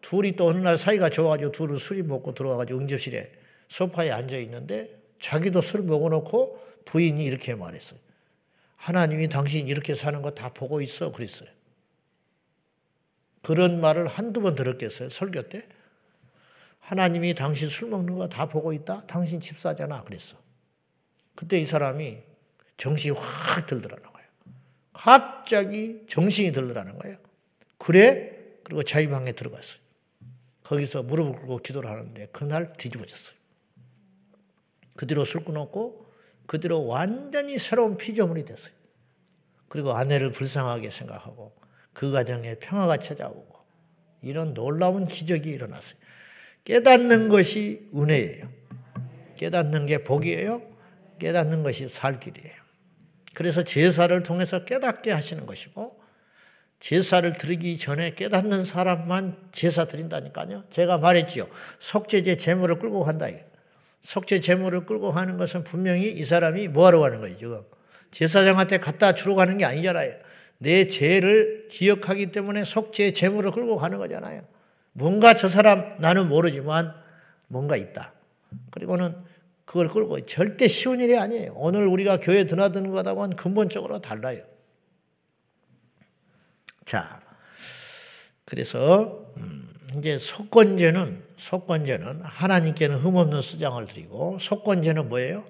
둘이 0.00 0.36
또 0.36 0.46
어느 0.46 0.58
날 0.58 0.78
사이가 0.78 1.10
좋아가지고 1.10 1.52
둘을 1.52 1.78
술이 1.78 2.02
먹고 2.02 2.34
들어와가지고 2.34 2.80
응접실에 2.80 3.32
소파에 3.68 4.10
앉아 4.10 4.36
있는데 4.38 4.96
자기도 5.18 5.60
술 5.60 5.82
먹어놓고 5.82 6.64
부인이 6.84 7.24
이렇게 7.24 7.54
말했어요. 7.54 7.98
하나님이 8.76 9.28
당신 9.28 9.66
이렇게 9.68 9.94
사는 9.94 10.20
거 10.22 10.30
다 10.30 10.52
보고 10.52 10.80
있어. 10.80 11.10
그랬어요. 11.12 11.48
그런 13.42 13.80
말을 13.80 14.06
한두 14.08 14.40
번 14.40 14.54
들었겠어요. 14.54 15.08
설교 15.08 15.48
때. 15.48 15.62
하나님이 16.80 17.34
당신 17.34 17.68
술 17.68 17.88
먹는 17.88 18.16
거 18.16 18.28
다 18.28 18.46
보고 18.46 18.72
있다? 18.72 19.06
당신 19.06 19.40
집사잖아. 19.40 20.02
그랬어. 20.02 20.36
그때 21.34 21.58
이 21.58 21.66
사람이 21.66 22.18
정신이 22.76 23.16
확 23.18 23.66
들더라는 23.66 24.02
거예요. 24.12 24.28
갑자기 24.92 26.02
정신이 26.08 26.52
들더라는 26.52 26.98
거예요. 26.98 27.16
그래? 27.78 28.32
그리고 28.64 28.82
자기 28.82 29.08
방에 29.08 29.32
들어갔어요. 29.32 29.80
거기서 30.64 31.02
무릎을 31.04 31.32
꿇고 31.32 31.58
기도를 31.58 31.88
하는데 31.90 32.28
그날 32.32 32.72
뒤집어졌어요. 32.72 33.36
그 34.96 35.06
뒤로 35.06 35.24
술 35.24 35.44
끊었고 35.44 36.06
그 36.46 36.60
뒤로 36.60 36.86
완전히 36.86 37.58
새로운 37.58 37.96
피조물이 37.96 38.44
됐어요. 38.44 38.74
그리고 39.68 39.92
아내를 39.94 40.32
불쌍하게 40.32 40.90
생각하고 40.90 41.54
그 41.92 42.10
가정에 42.10 42.56
평화가 42.56 42.98
찾아오고 42.98 43.56
이런 44.22 44.54
놀라운 44.54 45.06
기적이 45.06 45.50
일어났어요. 45.50 45.98
깨닫는 46.64 47.28
것이 47.28 47.88
은혜예요. 47.94 48.48
깨닫는 49.36 49.86
게 49.86 50.02
복이에요. 50.02 50.62
깨닫는 51.18 51.62
것이 51.62 51.88
살 51.88 52.20
길이에요. 52.20 52.54
그래서 53.34 53.62
제사를 53.62 54.22
통해서 54.22 54.64
깨닫게 54.64 55.12
하시는 55.12 55.46
것이고 55.46 56.00
제사를 56.78 57.32
드리기 57.36 57.76
전에 57.78 58.14
깨닫는 58.14 58.64
사람만 58.64 59.48
제사 59.52 59.86
드린다니까요. 59.86 60.64
제가 60.70 60.98
말했지요. 60.98 61.48
속죄제 61.78 62.36
제물을 62.36 62.78
끌고 62.78 63.02
간다. 63.02 63.26
속죄 64.06 64.38
제물을 64.38 64.86
끌고 64.86 65.10
가는 65.10 65.36
것은 65.36 65.64
분명히 65.64 66.08
이 66.12 66.24
사람이 66.24 66.68
뭐하러 66.68 67.00
가는 67.00 67.18
거예요, 67.18 67.36
지금. 67.36 67.60
제사장한테 68.12 68.78
갖다 68.78 69.14
주러 69.14 69.34
가는 69.34 69.58
게 69.58 69.64
아니잖아요. 69.64 70.14
내 70.58 70.86
죄를 70.86 71.66
기억하기 71.68 72.30
때문에 72.30 72.64
속죄 72.64 73.10
제물을 73.10 73.50
끌고 73.50 73.76
가는 73.76 73.98
거잖아요. 73.98 74.42
뭔가 74.92 75.34
저 75.34 75.48
사람 75.48 75.96
나는 75.98 76.28
모르지만 76.28 76.94
뭔가 77.48 77.76
있다. 77.76 78.14
그리고는 78.70 79.12
그걸 79.64 79.88
끌고 79.88 80.24
절대 80.24 80.68
쉬운 80.68 81.00
일이 81.00 81.18
아니에요. 81.18 81.54
오늘 81.56 81.88
우리가 81.88 82.20
교회 82.20 82.44
드나드는 82.44 82.92
것하고는 82.92 83.36
근본적으로 83.36 83.98
달라요. 83.98 84.44
자, 86.84 87.20
그래서 88.44 89.32
음, 89.38 89.68
이제 89.98 90.16
속건제는 90.16 91.25
속건제는 91.36 92.22
하나님께는 92.22 92.96
흠없는 92.98 93.42
수장을 93.42 93.84
드리고 93.86 94.38
속건제는 94.40 95.08
뭐예요? 95.08 95.44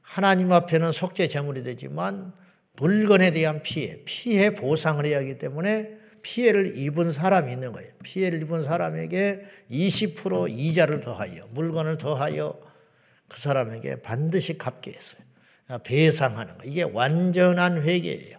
하나님 0.00 0.52
앞에는 0.52 0.92
속죄 0.92 1.28
제물이 1.28 1.62
되지만 1.62 2.32
물건에 2.76 3.30
대한 3.32 3.62
피해, 3.62 3.98
피해 4.04 4.54
보상을 4.54 5.04
해야 5.04 5.18
하기 5.18 5.38
때문에 5.38 5.96
피해를 6.22 6.78
입은 6.78 7.12
사람이 7.12 7.50
있는 7.52 7.72
거예요. 7.72 7.90
피해를 8.02 8.42
입은 8.42 8.62
사람에게 8.62 9.44
20% 9.70 10.50
이자를 10.50 11.00
더하여 11.00 11.46
물건을 11.50 11.98
더하여 11.98 12.58
그 13.28 13.38
사람에게 13.38 14.02
반드시 14.02 14.56
갚게 14.56 14.92
했어요. 14.92 15.22
배상하는 15.84 16.58
거. 16.58 16.64
이게 16.64 16.82
완전한 16.82 17.82
회개예요. 17.82 18.38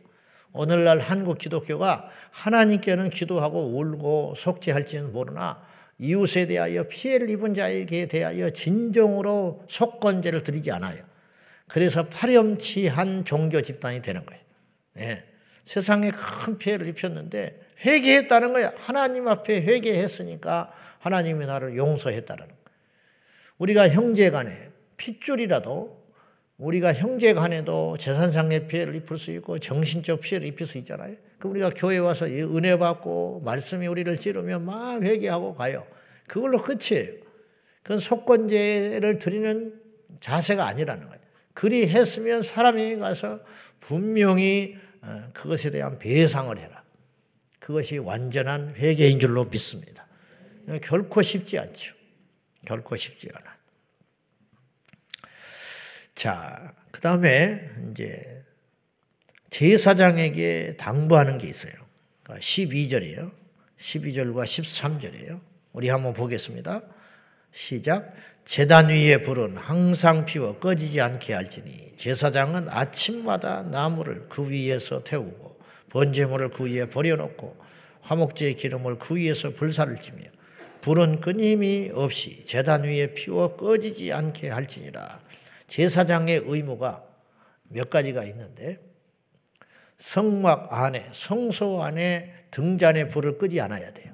오늘날 0.52 1.00
한국 1.00 1.38
기독교가 1.38 2.10
하나님께는 2.32 3.10
기도하고 3.12 3.78
울고 3.78 4.34
속죄할지는 4.36 5.12
모르나 5.12 5.62
이웃에 6.00 6.48
대하여 6.48 6.88
피해를 6.88 7.29
입은 7.29 7.53
자에게 7.53 8.08
대하여 8.08 8.50
진정으로 8.50 9.63
속건제를 9.68 10.44
드리지 10.44 10.72
않아요. 10.72 11.03
그래서 11.68 12.08
파렴치한 12.08 13.25
종교 13.25 13.62
집단이 13.62 14.01
되는 14.01 14.25
거예요. 14.25 14.41
예. 15.00 15.24
세상에 15.65 16.10
큰 16.10 16.58
피해를 16.58 16.88
입혔는데 16.88 17.60
회개했다는 17.86 18.53
거야. 18.53 18.72
하나님 18.77 19.27
앞에 19.27 19.62
회개했으니까 19.62 20.74
하나님이 21.00 21.46
나를 21.46 21.75
용서했다는 21.75 22.44
거예요. 22.46 22.60
우리가 23.60 23.89
형제 23.89 24.32
간에 24.32 24.70
핏줄이라도 24.98 26.00
우리가 26.58 26.94
형제 26.94 27.34
간에도 27.34 27.98
재산상의 27.98 28.68
피해를 28.68 28.96
입을 28.96 29.18
수 29.18 29.32
있고 29.32 29.60
정신적 29.60 30.22
피해를 30.22 30.48
입힐 30.48 30.65
수 30.65 30.77
있잖아요. 30.79 31.15
그 31.39 31.48
우리가 31.48 31.72
교회 31.75 31.98
와서 31.98 32.25
은혜 32.27 32.77
받고 32.77 33.41
말씀이 33.46 33.88
우리를 33.88 34.15
찌르면 34.17 34.65
막 34.65 35.01
회개하고 35.01 35.55
가요. 35.55 35.88
그걸로 36.27 36.62
끝이에요. 36.62 37.13
그건 37.81 38.00
속건제를 38.00 39.17
드리는 39.17 39.81
자세가 40.19 40.67
아니라는 40.67 41.08
거예요. 41.08 41.19
그리 41.53 41.88
했으면 41.88 42.41
사람이 42.41 42.98
가서 42.98 43.39
분명히 43.79 44.77
어, 45.01 45.29
그것에 45.34 45.72
대한 45.72 45.98
배상을 45.98 46.58
해라. 46.60 46.84
그것이 47.60 47.98
완전한 47.98 48.75
회개인 48.75 49.19
줄로 49.19 49.46
믿습니다. 49.46 50.08
결코 50.84 51.22
쉽지 51.22 51.58
않죠. 51.58 51.96
결코 52.65 52.96
쉽지 52.96 53.29
않아. 53.34 53.58
자, 56.13 56.75
그 56.91 57.00
다음에 57.00 57.69
이제 57.91 58.38
제사장에게 59.50 60.75
당부하는 60.77 61.38
게 61.38 61.48
있어요. 61.48 61.74
12절이에요. 62.25 63.32
12절과 63.79 64.44
13절이에요. 64.44 65.39
우리 65.74 65.89
한번 65.89 66.13
보겠습니다. 66.13 66.82
시작. 67.51 68.13
재단 68.46 68.89
위에 68.89 69.22
불은 69.22 69.58
항상 69.58 70.25
피워 70.25 70.58
꺼지지 70.60 71.01
않게 71.01 71.34
할지니 71.34 71.96
제사장은 71.98 72.68
아침마다 72.70 73.63
나무를 73.63 74.27
그 74.29 74.50
위에서 74.50 75.03
태우고 75.03 75.60
번제물을 75.89 76.50
그 76.51 76.65
위에 76.65 76.88
버려놓고 76.88 77.58
화목제의 78.01 78.56
기름을 78.56 78.98
그 78.98 79.15
위에서 79.15 79.51
불사를 79.51 79.96
지며 80.01 80.24
불은 80.82 81.22
끊임이 81.22 81.91
없이 81.94 82.44
재단 82.46 82.84
위에 82.84 83.13
피워 83.13 83.56
꺼지지 83.56 84.13
않게 84.13 84.50
할지니라. 84.50 85.22
제사장의 85.68 86.44
의무가 86.46 87.03
몇 87.68 87.89
가지가 87.89 88.24
있는데 88.25 88.79
성막 90.00 90.74
안에 90.74 91.08
성소 91.12 91.84
안에 91.84 92.34
등잔에 92.51 93.10
불을 93.10 93.38
끄지 93.38 93.62
않아야 93.62 93.91
돼요. 93.91 94.13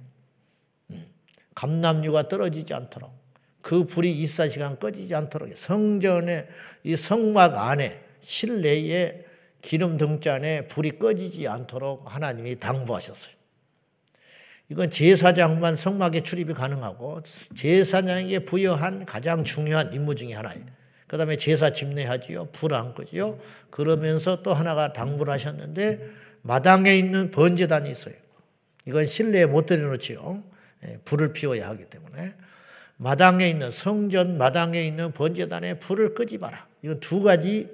음, 0.91 1.07
감남류가 1.53 2.27
떨어지지 2.27 2.73
않도록 2.73 3.11
그 3.61 3.85
불이 3.85 4.21
24시간 4.23 4.79
꺼지지 4.79 5.15
않도록 5.15 5.55
성전의 5.55 6.47
이 6.83 6.95
성막 6.95 7.57
안에 7.57 8.03
실내에 8.19 9.23
기름 9.61 9.97
등잔에 9.97 10.67
불이 10.67 10.99
꺼지지 10.99 11.47
않도록 11.47 12.13
하나님이 12.13 12.59
당부하셨어요. 12.59 13.33
이건 14.69 14.89
제사장만 14.89 15.75
성막에 15.75 16.21
출입이 16.21 16.53
가능하고 16.53 17.21
제사장에게 17.55 18.39
부여한 18.39 19.05
가장 19.05 19.43
중요한 19.43 19.93
임무 19.93 20.15
중의 20.15 20.33
하나예요. 20.33 20.65
그 21.07 21.17
다음에 21.17 21.37
제사 21.37 21.71
집례하지요. 21.71 22.49
불안 22.51 22.93
끄지요. 22.95 23.39
그러면서 23.69 24.41
또 24.41 24.53
하나가 24.53 24.93
당부를 24.93 25.31
하셨는데 25.33 26.09
마당에 26.41 26.97
있는 26.97 27.31
번제단이 27.31 27.89
있어요. 27.89 28.15
이건 28.87 29.07
실내에 29.07 29.45
못 29.45 29.65
들여놓지요. 29.65 30.43
예, 30.87 30.99
불을 31.05 31.33
피워야 31.33 31.69
하기 31.69 31.85
때문에. 31.85 32.33
마당에 32.97 33.49
있는 33.49 33.71
성전 33.71 34.37
마당에 34.37 34.83
있는 34.83 35.11
번제단에 35.11 35.79
불을 35.79 36.13
끄지 36.13 36.37
마라. 36.37 36.67
이건 36.81 36.99
두 36.99 37.21
가지 37.21 37.69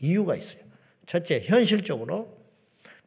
이유가 0.00 0.36
있어요. 0.36 0.62
첫째, 1.06 1.40
현실적으로 1.44 2.36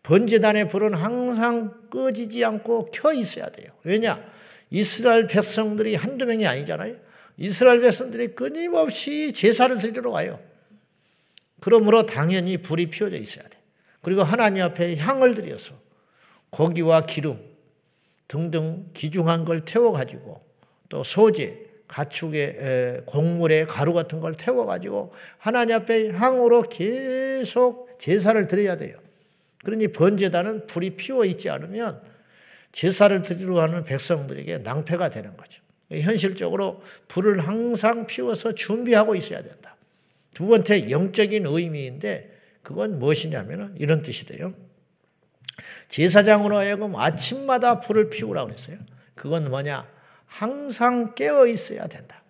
번제단의 0.04 0.70
불은 0.70 0.94
항상 0.94 1.90
꺼지지 1.90 2.44
않고 2.46 2.90
켜 2.92 3.14
있어야 3.14 3.50
돼요. 3.50 3.72
왜냐? 3.84 4.24
이스라엘 4.72 5.28
백성들이 5.28 5.96
한두 5.96 6.26
명이 6.26 6.48
아니잖아요. 6.48 6.96
이스라엘 7.40 7.80
백성들이 7.82 8.36
끊임없이 8.36 9.32
제사를 9.32 9.78
드리러 9.80 10.10
와요. 10.10 10.40
그러므로 11.62 12.06
당연히 12.06 12.58
불이 12.58 12.88
피워져 12.88 13.18
있어야 13.18 13.48
돼. 13.48 13.58
그리고 14.02 14.24
하나님 14.24 14.64
앞에 14.64 14.98
향을 14.98 15.36
드려서 15.36 15.74
고기와 16.50 17.06
기름 17.06 17.40
등등 18.28 18.90
귀중한 18.94 19.46
걸 19.46 19.66
태워가지고 19.66 20.42
또 20.90 21.04
소재, 21.04 21.66
가축의 21.88 23.04
곡물의 23.06 23.68
가루 23.68 23.94
같은 23.94 24.20
걸 24.20 24.36
태워가지고 24.36 25.14
하나님 25.38 25.76
앞에 25.76 26.10
향으로 26.12 26.64
계속 26.64 27.98
제사를 28.00 28.48
드려야 28.48 28.78
돼요. 28.78 28.98
그러니 29.64 29.90
번제단은 29.90 30.68
불이 30.68 30.92
피워 30.92 31.26
있지 31.26 31.50
않으면 31.50 32.02
제사를 32.72 33.22
드리러 33.22 33.62
하는 33.62 33.84
백성들에게 33.84 34.60
낭패가 34.60 35.10
되는 35.10 35.36
거죠. 35.36 35.62
현실적으로 35.92 36.82
불을 37.08 37.40
항상 37.48 38.06
피워서 38.06 38.54
준비하고 38.54 39.16
있어야 39.16 39.42
된다. 39.42 39.76
두 40.34 40.46
번째 40.46 40.90
영적인 40.90 41.46
의미인데 41.46 42.38
그건 42.62 43.00
무엇이냐면 43.00 43.76
이런 43.80 44.04
뜻이 44.04 44.26
돼요. 44.26 44.54
제사장으로 45.88 46.58
하여금 46.58 46.96
아침마다 46.96 47.80
불을 47.80 48.10
피우라고 48.10 48.50
그랬어요. 48.50 48.78
그건 49.16 49.50
뭐냐? 49.50 49.88
항상 50.28 51.16
깨어 51.16 51.48
있어야 51.48 51.88
된다. 51.88 52.22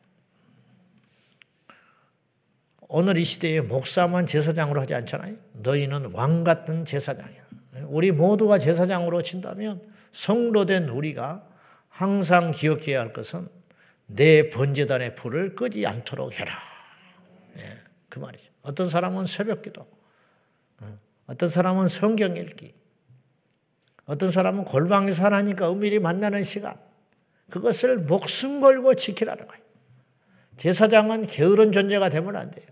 오늘 2.88 3.18
이 3.18 3.26
시대에 3.26 3.62
목사만 3.62 4.26
제사장으로 4.26 4.82
하지 4.82 4.96
않잖아요. 4.96 5.36
너희는 5.54 6.12
왕 6.14 6.44
같은 6.44 6.86
제사장이야. 6.86 7.50
우리 7.88 8.12
모두가 8.12 8.58
제사장으로 8.58 9.22
친다면 9.22 9.82
성로된 10.12 10.90
우리가 10.90 11.48
항상 12.00 12.52
기억해야 12.52 13.02
할 13.02 13.12
것은 13.12 13.50
내 14.06 14.50
번제단의 14.50 15.16
불을 15.16 15.54
끄지 15.54 15.86
않도록 15.86 16.40
해라. 16.40 16.58
예, 17.58 17.78
그 18.08 18.20
말이죠. 18.20 18.50
어떤 18.62 18.88
사람은 18.88 19.28
새벽 19.28 19.64
기도, 19.64 19.86
어, 20.80 20.98
어떤 21.28 21.50
사람은 21.50 21.90
성경 21.90 22.38
읽기, 22.38 22.74
어떤 24.06 24.32
사람은 24.32 24.64
골방에서 24.64 25.26
하나님과 25.26 25.74
은밀히 25.74 26.00
만나는 26.00 26.46
시간, 26.46 26.80
그것을 27.50 27.98
목숨 27.98 28.62
걸고 28.62 28.94
지키라는 28.94 29.46
거예요. 29.46 29.64
제사장은 30.56 31.28
게으른 31.28 31.74
존재가 31.74 32.08
되면 32.08 32.38
안 32.38 32.50
돼요. 32.50 32.66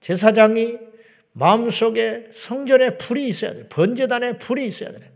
제사장이 0.00 0.76
마음속에 1.34 2.30
성전에 2.32 2.96
불이 2.96 3.28
있어야 3.28 3.52
돼요. 3.52 3.66
번제단에 3.68 4.38
불이 4.38 4.66
있어야 4.66 4.90
돼요. 4.90 5.08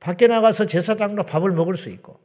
밖에 0.00 0.26
나가서 0.26 0.66
제사장도 0.66 1.22
밥을 1.24 1.50
먹을 1.52 1.78
수 1.78 1.88
있고 1.88 2.22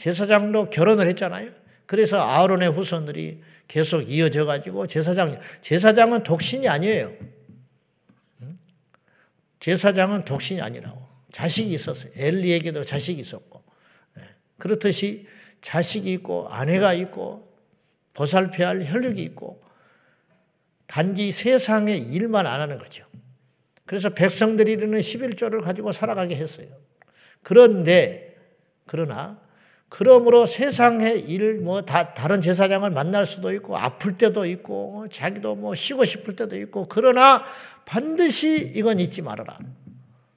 제사장도 0.00 0.70
결혼을 0.70 1.06
했잖아요. 1.08 1.50
그래서 1.84 2.18
아론의 2.18 2.70
후손들이 2.70 3.42
계속 3.68 4.00
이어져 4.10 4.46
가지고 4.46 4.86
제사장 4.86 5.38
제사장은 5.60 6.22
독신이 6.22 6.66
아니에요. 6.68 7.12
제사장은 9.58 10.24
독신이 10.24 10.62
아니라고. 10.62 10.98
자식이 11.32 11.70
있었어요. 11.74 12.12
엘리에게도 12.16 12.82
자식이 12.82 13.20
있었고. 13.20 13.62
예. 14.18 14.22
그렇듯이 14.56 15.26
자식이 15.60 16.10
있고 16.14 16.48
아내가 16.48 16.94
있고 16.94 17.54
보살펴야 18.14 18.68
할 18.68 18.84
혈육이 18.86 19.22
있고 19.22 19.62
단지 20.86 21.30
세상의 21.30 22.00
일만 22.00 22.46
안 22.46 22.58
하는 22.58 22.78
거죠. 22.78 23.04
그래서 23.84 24.08
백성들이 24.08 24.72
이르는 24.72 25.00
11조를 25.00 25.62
가지고 25.62 25.92
살아가게 25.92 26.36
했어요. 26.36 26.68
그런데 27.42 28.34
그러나 28.86 29.49
그러므로 29.90 30.46
세상의 30.46 31.28
일, 31.28 31.58
뭐, 31.58 31.82
다, 31.82 32.14
다른 32.14 32.40
제사장을 32.40 32.88
만날 32.90 33.26
수도 33.26 33.52
있고, 33.52 33.76
아플 33.76 34.14
때도 34.14 34.46
있고, 34.46 35.06
자기도 35.10 35.56
뭐 35.56 35.74
쉬고 35.74 36.04
싶을 36.04 36.36
때도 36.36 36.56
있고, 36.60 36.86
그러나 36.88 37.42
반드시 37.84 38.72
이건 38.74 39.00
잊지 39.00 39.20
말아라. 39.20 39.58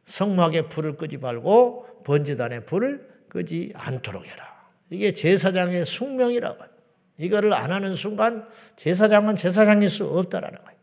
성막에 0.06 0.64
불을 0.70 0.98
끄지 0.98 1.18
말고, 1.18 2.04
번제단에 2.04 2.62
불을 2.62 3.08
끄지 3.30 3.72
않도록 3.76 4.26
해라. 4.26 4.54
이게 4.90 5.12
제사장의 5.12 5.86
숙명이라고 5.86 6.64
이거를 7.18 7.54
안 7.54 7.72
하는 7.72 7.96
순간 7.96 8.48
제사장은 8.76 9.36
제사장일 9.36 9.90
수 9.90 10.06
없다라는 10.06 10.58
거예요. 10.58 10.74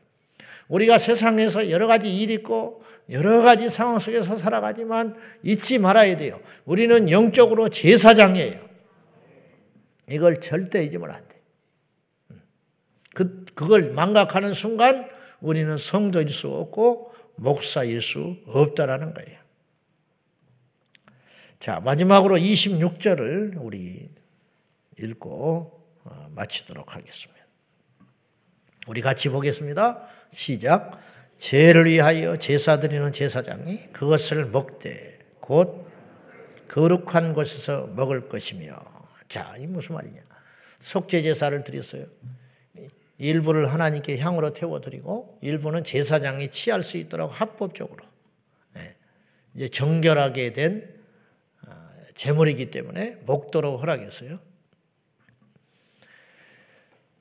우리가 0.68 0.98
세상에서 0.98 1.70
여러 1.70 1.86
가지 1.86 2.16
일이 2.16 2.34
있고 2.34 2.82
여러 3.10 3.42
가지 3.42 3.68
상황 3.68 3.98
속에서 3.98 4.36
살아가지만 4.36 5.16
잊지 5.42 5.78
말아야 5.78 6.16
돼요. 6.16 6.40
우리는 6.64 7.10
영적으로 7.10 7.68
제사장이에요. 7.68 8.68
이걸 10.08 10.40
절대 10.40 10.84
잊으면 10.84 11.10
안 11.10 11.28
돼. 11.28 11.40
그, 13.14 13.44
그걸 13.54 13.92
망각하는 13.92 14.52
순간 14.52 15.08
우리는 15.40 15.76
성도일 15.76 16.28
수 16.30 16.48
없고 16.48 17.14
목사일 17.36 18.00
수 18.00 18.36
없다라는 18.46 19.14
거예요. 19.14 19.40
자, 21.58 21.80
마지막으로 21.80 22.36
26절을 22.36 23.54
우리 23.58 24.08
읽고 24.98 25.80
어, 26.04 26.28
마치도록 26.34 26.94
하겠습니다. 26.94 27.40
우리 28.86 29.00
같이 29.00 29.28
보겠습니다. 29.28 30.06
시작. 30.30 31.00
죄를 31.40 31.86
위하여 31.86 32.36
제사 32.36 32.78
드리는 32.80 33.10
제사장이 33.12 33.92
그것을 33.92 34.44
먹되 34.50 35.18
곧 35.40 35.86
거룩한 36.68 37.32
곳에서 37.32 37.86
먹을 37.86 38.28
것이며. 38.28 38.78
자, 39.26 39.54
이 39.58 39.66
무슨 39.66 39.94
말이냐? 39.94 40.20
속죄 40.80 41.22
제사를 41.22 41.64
드렸어요. 41.64 42.06
일부를 43.16 43.72
하나님께 43.72 44.18
향으로 44.18 44.52
태워 44.52 44.82
드리고 44.82 45.38
일부는 45.40 45.82
제사장이 45.82 46.50
취할 46.50 46.82
수 46.82 46.98
있도록 46.98 47.30
합법적으로 47.40 48.04
네. 48.74 48.94
이제 49.54 49.68
정결하게 49.68 50.52
된 50.52 50.94
어, 51.66 51.70
때문에 52.70 53.16
먹도록 53.24 53.80
허락했어요. 53.80 54.38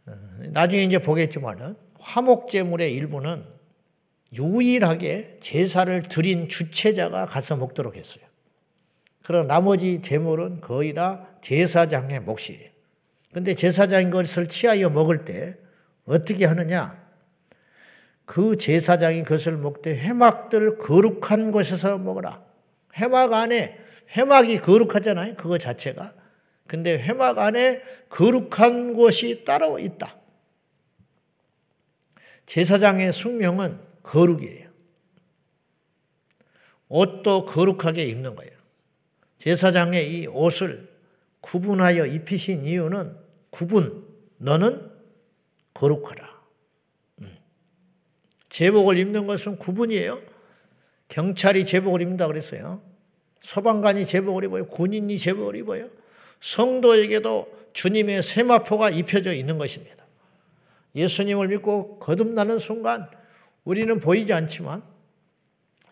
어, 0.08 0.12
나중에 0.52 0.84
이제 0.84 1.00
보겠지만은 1.00 1.76
화목 2.00 2.50
제물의 2.50 2.94
일부는 2.94 3.59
유일하게 4.34 5.38
제사를 5.40 6.02
드린 6.04 6.50
주체자가 6.50 7.26
가서 7.26 7.58
먹도록 7.58 7.96
했어요. 7.96 8.24
그럼 9.24 9.48
나머지 9.48 10.02
제물은 10.02 10.62
거의 10.62 10.94
다 10.94 11.28
제사장의 11.42 12.22
몫이에요. 12.22 12.70
근데 13.34 13.54
제사장인 13.54 14.10
것을 14.10 14.48
취하여 14.48 14.90
먹을 14.90 15.26
때 15.26 15.56
어떻게 16.06 16.46
하느냐? 16.46 17.00
그 18.26 18.56
제사장이 18.56 19.24
그것을 19.24 19.58
먹되 19.58 19.96
해막들 19.96 20.78
거룩한 20.78 21.52
곳에서 21.52 21.98
먹어라. 21.98 22.44
해막 22.98 23.34
안에 23.34 23.78
해막이 24.16 24.62
거룩하잖아요. 24.62 25.36
그거 25.36 25.58
자체가. 25.58 26.14
근데 26.68 26.98
해막 26.98 27.38
안에 27.40 27.82
거룩한 28.10 28.94
곳이 28.94 29.44
따로 29.46 29.80
있다. 29.80 30.16
제사장의 32.46 33.14
숙명은 33.14 33.89
거룩이에요. 34.04 34.70
옷도 36.90 37.46
거룩하게 37.46 38.06
입는 38.06 38.36
거예요. 38.36 38.52
제사장의 39.38 40.12
이 40.12 40.28
옷을 40.28 40.90
구분하여 41.42 42.06
입히신 42.06 42.66
이유는 42.66 43.16
구분, 43.50 44.06
너는 44.38 44.92
거룩하라. 45.74 46.42
음. 47.22 47.38
제복을 48.50 48.98
입는 48.98 49.28
것은 49.28 49.58
구분이에요. 49.58 50.22
경찰이 51.08 51.66
제복을 51.66 52.02
입는다 52.02 52.28
그랬어요. 52.28 52.82
소방관이 53.42 54.06
제복을 54.06 54.44
입어요. 54.46 54.68
군인이 54.68 55.18
제복을 55.18 55.56
입어요. 55.56 55.90
성도에게도 56.42 57.60
주님의 57.74 58.24
세마포가 58.24 58.90
입혀져 58.90 59.34
있는 59.34 59.58
것입니다. 59.58 60.06
예수님을 60.96 61.48
믿고 61.50 62.00
거듭나는 62.00 62.58
순간 62.58 63.10
우리는 63.64 64.00
보이지 64.00 64.34
않지만 64.34 64.84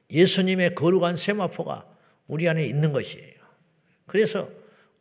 예수님의 0.10 0.76
거룩한 0.76 1.16
세마포가 1.16 1.86
우리 2.28 2.48
안에 2.48 2.66
있는 2.66 2.94
것이에요. 2.94 3.34
그래서 4.06 4.50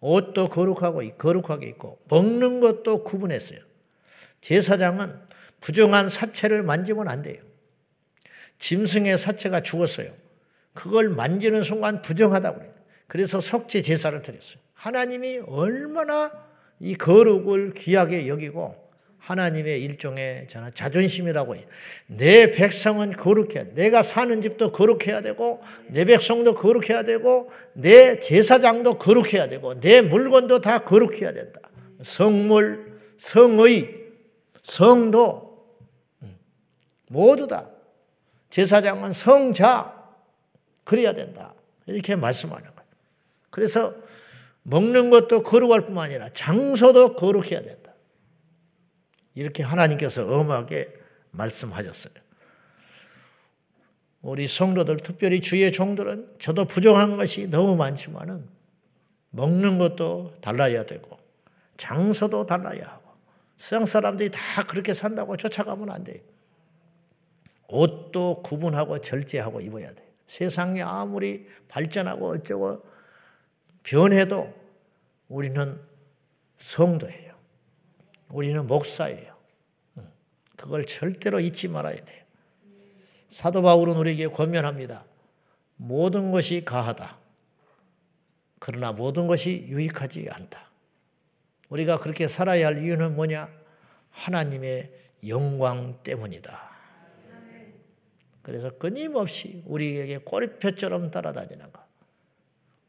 옷도 0.01 0.49
거룩하고 0.49 1.03
거룩하게 1.17 1.69
있고 1.69 1.99
먹는 2.09 2.61
것도 2.61 3.05
구분했어요. 3.05 3.61
제사장은 4.41 5.15
부정한 5.61 6.09
사체를 6.09 6.63
만지면 6.63 7.09
안 7.09 7.23
돼요. 7.23 7.43
짐승의 8.59 9.19
사체가 9.19 9.63
죽었어요. 9.63 10.13
그걸 10.75 11.09
만지는 11.09 11.63
순간 11.63 12.03
부정하다고 12.03 12.59
그래요. 12.59 12.75
그래서 13.07 13.41
속죄 13.41 13.83
제사를 13.83 14.21
드렸어요. 14.23 14.61
하나님이 14.75 15.39
얼마나 15.47 16.31
이 16.79 16.95
거룩을 16.95 17.75
귀하게 17.75 18.29
여기고 18.29 18.86
하나님의 19.27 19.83
일종의 19.83 20.47
저는 20.49 20.71
자존심이라고 20.73 21.57
해요. 21.57 21.65
내 22.07 22.53
백성은 22.53 23.17
거룩해. 23.17 23.75
내가 23.75 24.05
사는 24.05 24.41
집도 24.41 24.71
거룩해야 24.71 25.21
되고, 25.21 25.61
내 25.89 26.05
백성도 26.05 26.55
거룩해야 26.55 27.03
되고, 27.03 27.51
내 27.73 28.21
제사장도 28.21 28.99
거룩해야 28.99 29.49
되고, 29.49 29.81
내 29.81 30.01
물건도 30.01 30.61
다 30.61 30.85
거룩해야 30.85 31.33
된다. 31.33 31.61
성물, 32.05 33.01
성의, 33.19 33.97
성도, 34.63 35.67
음, 36.23 36.39
모두 37.09 37.49
다. 37.49 37.69
제사장은 38.51 39.13
성자, 39.13 39.93
그래야 40.85 41.13
된다. 41.15 41.53
이렇게 41.87 42.15
말씀하는 42.15 42.63
거예요. 42.63 42.77
그래서 43.51 43.93
먹는 44.63 45.11
것도 45.11 45.43
거룩할 45.43 45.85
뿐만 45.85 46.05
아니라 46.11 46.29
장소도 46.33 47.17
거룩해야 47.17 47.63
된다. 47.63 47.86
이렇게 49.37 49.63
하나님께서 49.63 50.27
엄하게 50.27 50.93
말씀하셨어요. 51.31 52.15
우리 54.23 54.49
성도들, 54.49 54.97
특별히 54.97 55.41
주의 55.41 55.71
종들은 55.71 56.37
저도 56.41 56.65
부정한 56.65 57.17
것이 57.17 57.49
너무 57.49 57.77
많지만은 57.77 58.49
먹는 59.31 59.79
것도 59.79 60.35
달라야 60.41 60.85
되고 60.85 61.17
장소도 61.77 62.47
달라야 62.47 62.83
하고 62.89 63.13
세상 63.59 63.87
사람들이 63.87 64.31
다 64.31 64.65
그렇게 64.67 64.95
산다고 64.95 65.37
쫓아가면 65.37 65.91
안 65.91 66.03
돼요. 66.03 66.21
옷도 67.69 68.43
구분하고 68.43 69.01
절제하고 69.01 69.61
입어야 69.61 69.93
돼. 69.93 70.05
세상이 70.27 70.83
아무리 70.83 71.47
발전하고 71.69 72.31
어쩌고 72.31 72.83
변해도 73.83 74.53
우리는 75.29 75.79
성도예요. 76.57 77.36
우리는 78.29 78.67
목사예요. 78.67 79.37
그걸 80.57 80.87
절대로 80.87 81.41
잊지 81.41 81.69
말아야 81.69 81.97
돼요. 81.97 82.25
사도 83.29 83.63
바울은 83.63 83.97
우리에게 83.97 84.29
권면합니다. 84.29 85.05
모든 85.77 86.31
것이 86.31 86.65
가하다. 86.65 87.19
그러나 88.59 88.93
모든 88.93 89.27
것이 89.27 89.67
유익하지 89.69 90.29
않다. 90.31 90.71
우리가 91.69 91.99
그렇게 91.99 92.29
살아야 92.29 92.69
할 92.69 92.83
이유는 92.83 93.17
뭐냐? 93.17 93.51
하나님의 94.11 94.93
영광 95.29 96.03
때문이다. 96.03 96.67
그래서 98.43 98.71
끊임없이 98.79 99.63
우리에게 99.67 100.19
꼬리표처럼 100.19 101.11
따라다니는 101.11 101.73
것. 101.73 101.83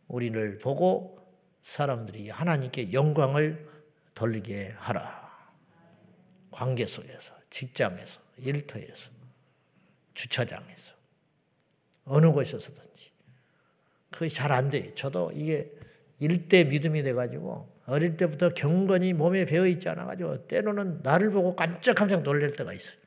우리를 0.07 0.59
보고 0.59 1.19
사람들이 1.63 2.29
하나님께 2.29 2.93
영광을 2.93 3.67
돌리게 4.13 4.75
하라. 4.77 5.26
관계 6.57 6.87
속에서, 6.87 7.35
직장에서, 7.51 8.19
일터에서, 8.37 9.11
주차장에서, 10.15 10.93
어느 12.05 12.31
곳에서든지. 12.31 13.11
그게 14.09 14.27
잘 14.27 14.51
안 14.51 14.71
돼요. 14.71 14.91
저도 14.95 15.31
이게 15.35 15.71
일대 16.19 16.63
믿음이 16.63 17.03
돼가지고 17.03 17.71
어릴 17.85 18.17
때부터 18.17 18.49
경건이 18.49 19.13
몸에 19.13 19.45
배어 19.45 19.67
있지 19.67 19.87
않아가지고 19.87 20.47
때로는 20.47 21.01
나를 21.03 21.29
보고 21.29 21.55
깜짝깜짝 21.55 22.23
놀랄 22.23 22.51
때가 22.53 22.73
있어요. 22.73 22.97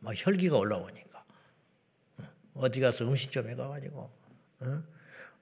막 0.00 0.12
혈기가 0.14 0.58
올라오니까. 0.58 1.24
어디 2.56 2.80
가서 2.80 3.06
음식점에 3.08 3.54
가가지고. 3.54 4.10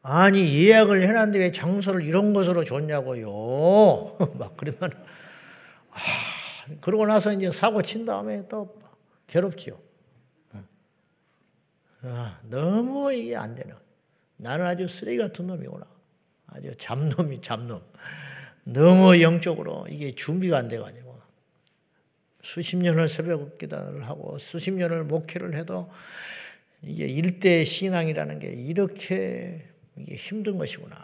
아니 0.03 0.55
예약을 0.55 1.03
해놨는데 1.03 1.39
왜 1.41 1.51
장소를 1.51 2.05
이런 2.05 2.33
것으로 2.33 2.65
줬냐고요. 2.65 4.19
막 4.39 4.57
그러면 4.57 4.93
하, 5.93 6.75
그러고 6.81 7.07
나서 7.07 7.33
이제 7.33 7.51
사고 7.51 7.83
친 7.83 8.05
다음에 8.05 8.49
또 8.49 8.81
괴롭지요. 9.27 9.79
아, 12.05 12.41
너무 12.43 13.13
이게 13.13 13.37
안 13.37 13.55
되는. 13.55 13.77
나는 14.37 14.67
아주 14.67 14.89
쓰레기 14.89 15.19
같은 15.19 15.47
놈이구나. 15.47 15.87
아주 16.49 16.75
잡놈이 16.77 17.41
잡놈. 17.41 17.81
너무 18.65 19.21
영적으로 19.21 19.87
이게 19.89 20.15
준비가 20.15 20.59
안 20.59 20.69
돼가지고 20.69 21.21
수십 22.43 22.77
년을 22.77 23.09
새벽 23.09 23.59
기도를 23.59 24.09
하고 24.09 24.37
수십 24.39 24.73
년을 24.73 25.05
목회를 25.05 25.57
해도 25.57 25.91
이게 26.83 27.07
일대 27.07 27.65
신앙이라는 27.65 28.41
게 28.41 28.49
이렇게 28.49 29.69
이게 29.97 30.17
힘든 30.17 30.59
것이구나. 30.59 30.97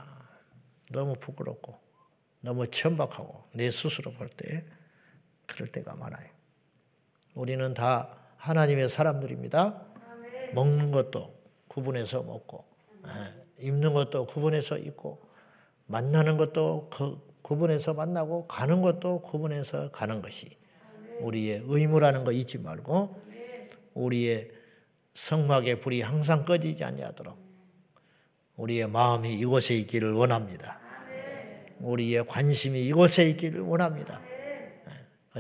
너무 0.91 1.15
부끄럽고 1.15 1.79
너무 2.41 2.67
천박하고 2.67 3.45
내 3.55 3.71
스스로 3.71 4.13
볼 4.13 4.29
때 4.31 4.65
그럴 5.49 5.67
때가 5.67 5.97
많아요. 5.97 6.29
우리는 7.35 7.75
다 7.75 8.17
하나님의 8.37 8.89
사람들입니다. 8.89 9.83
먹는 10.55 10.93
것도 10.93 11.35
구분해서 11.67 12.23
먹고, 12.23 12.65
예, 13.07 13.67
입는 13.67 13.93
것도 13.93 14.27
구분해서 14.27 14.79
입고, 14.79 15.21
만나는 15.87 16.37
것도 16.37 16.89
그 16.91 17.21
구분해서 17.43 17.95
만나고, 17.95 18.47
가는 18.47 18.81
것도 18.81 19.23
구분해서 19.23 19.91
가는 19.91 20.23
것이 20.23 20.49
우리의 21.21 21.63
의무라는 21.67 22.25
거 22.25 22.33
잊지 22.33 22.59
말고, 22.59 23.21
우리의 23.95 24.53
성막의 25.15 25.81
불이 25.81 26.03
항상 26.03 26.45
꺼지지 26.45 26.85
않도록 26.85 27.37
우리의 28.57 28.89
마음이 28.89 29.35
이곳에 29.35 29.75
있기를 29.77 30.13
원합니다. 30.13 30.81
우리의 31.81 32.27
관심이 32.27 32.87
이곳에 32.87 33.29
있기를 33.31 33.61
원합니다. 33.61 34.28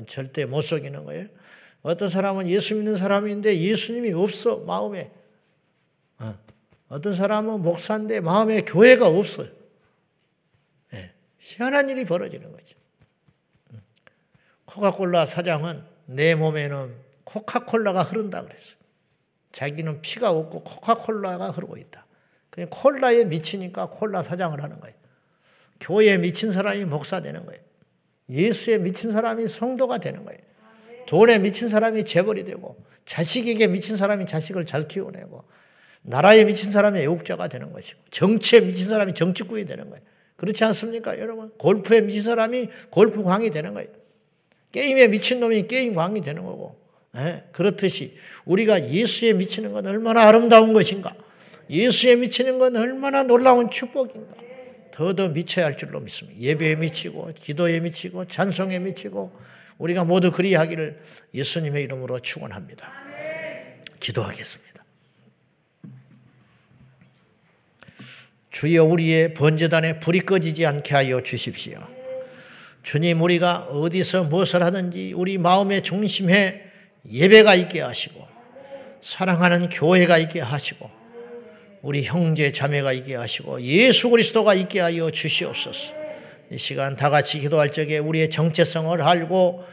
절대 0.06 0.46
못 0.46 0.62
속이는 0.62 1.04
거예요. 1.04 1.26
어떤 1.82 2.08
사람은 2.08 2.48
예수 2.48 2.74
믿는 2.74 2.96
사람인데 2.96 3.58
예수님이 3.58 4.12
없어 4.12 4.58
마음에. 4.58 5.11
어. 6.18 6.38
어떤 6.88 7.14
사람은 7.14 7.62
목사인데 7.62 8.20
마음에 8.20 8.62
교회가 8.62 9.06
없어요. 9.06 9.48
네. 10.90 11.12
희한한 11.38 11.90
일이 11.90 12.04
벌어지는 12.04 12.50
거죠. 12.50 12.76
코카콜라 14.64 15.26
사장은 15.26 15.82
내 16.06 16.34
몸에는 16.34 16.94
코카콜라가 17.24 18.02
흐른다 18.02 18.42
그랬어요. 18.42 18.76
자기는 19.52 20.00
피가 20.02 20.30
없고 20.30 20.64
코카콜라가 20.64 21.50
흐르고 21.50 21.76
있다. 21.76 22.06
그냥 22.50 22.68
콜라에 22.70 23.24
미치니까 23.24 23.90
콜라 23.90 24.22
사장을 24.22 24.62
하는 24.62 24.80
거예요. 24.80 24.96
교회에 25.80 26.18
미친 26.18 26.50
사람이 26.50 26.84
목사 26.87 27.20
되는 27.20 27.44
거예요. 27.46 27.61
예수에 28.30 28.78
미친 28.78 29.12
사람이 29.12 29.48
성도가 29.48 29.98
되는 29.98 30.24
거예요. 30.24 30.40
돈에 31.06 31.38
미친 31.38 31.68
사람이 31.68 32.04
재벌이 32.04 32.44
되고 32.44 32.76
자식에게 33.06 33.66
미친 33.68 33.96
사람이 33.96 34.26
자식을 34.26 34.66
잘 34.66 34.86
키워내고 34.86 35.42
나라에 36.02 36.44
미친 36.44 36.70
사람이 36.70 37.00
애국자가 37.00 37.48
되는 37.48 37.72
것이고 37.72 38.00
정치에 38.10 38.60
미친 38.60 38.88
사람이 38.88 39.14
정치꾼이 39.14 39.64
되는 39.64 39.88
거예요. 39.88 40.04
그렇지 40.36 40.62
않습니까? 40.64 41.18
여러분 41.18 41.50
골프에 41.58 42.02
미친 42.02 42.22
사람이 42.22 42.68
골프광이 42.90 43.50
되는 43.50 43.74
거예요. 43.74 43.88
게임에 44.72 45.08
미친 45.08 45.40
놈이 45.40 45.66
게임광이 45.66 46.20
되는 46.20 46.44
거고 46.44 46.78
예? 47.16 47.44
그렇듯이 47.52 48.16
우리가 48.44 48.90
예수에 48.90 49.32
미치는 49.32 49.72
건 49.72 49.86
얼마나 49.86 50.28
아름다운 50.28 50.74
것인가 50.74 51.14
예수에 51.70 52.16
미치는 52.16 52.58
건 52.58 52.76
얼마나 52.76 53.22
놀라운 53.22 53.70
축복인가 53.70 54.34
더더 54.98 55.28
미쳐야 55.28 55.66
할 55.66 55.76
줄로 55.76 56.00
믿습니다. 56.00 56.40
예배에 56.40 56.74
미치고 56.74 57.30
기도에 57.37 57.78
미치고 57.78 58.24
찬송에 58.24 58.80
미치고 58.80 59.32
우리가 59.78 60.02
모두 60.02 60.32
그리하기를 60.32 61.00
예수님의 61.34 61.84
이름으로 61.84 62.18
축원합니다. 62.18 62.92
기도하겠습니다. 64.00 64.84
주여 68.50 68.82
우리의 68.87 69.34
번제단에 69.34 70.00
불이 70.00 70.22
꺼지지 70.22 70.66
않게 70.66 70.92
하여 70.92 71.22
주십시오. 71.22 71.78
주님 72.82 73.22
우리가 73.22 73.66
어디서 73.66 74.24
무엇을 74.24 74.64
하든지 74.64 75.12
우리 75.14 75.38
마음의 75.38 75.82
중심에 75.82 76.72
예배가 77.08 77.54
있게 77.54 77.82
하시고 77.82 78.26
사랑하는 79.00 79.68
교회가 79.68 80.18
있게 80.18 80.40
하시고 80.40 80.97
우리 81.82 82.02
형제 82.02 82.52
자매가 82.52 82.92
있게 82.92 83.14
하시고 83.14 83.62
예수 83.62 84.10
그리스도가 84.10 84.54
있게 84.54 84.80
하여 84.80 85.10
주시옵소서. 85.10 85.94
이 86.50 86.58
시간 86.58 86.96
다 86.96 87.10
같이 87.10 87.40
기도할 87.40 87.72
적에 87.72 87.98
우리의 87.98 88.30
정체성을 88.30 89.00
알고 89.00 89.64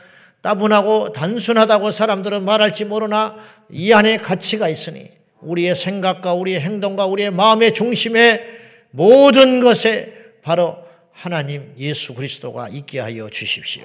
따분하고 0.42 1.12
단순하다고 1.12 1.90
사람들은 1.90 2.44
말할지 2.44 2.86
모르나 2.86 3.36
이 3.72 3.94
안에 3.94 4.18
가치가 4.18 4.70
있으니 4.70 5.10
우리의 5.42 5.76
생각과 5.76 6.34
우리의 6.34 6.60
행동과 6.60 7.06
우리의 7.08 7.32
마음의 7.32 7.74
중심에 7.74 8.44
모든 8.92 9.62
것에 9.62 10.14
바로 10.42 10.78
하나님 11.12 11.74
예수 11.78 12.14
그리스도가 12.14 12.70
있게 12.70 13.00
하여 13.00 13.30
주십시오. 13.30 13.84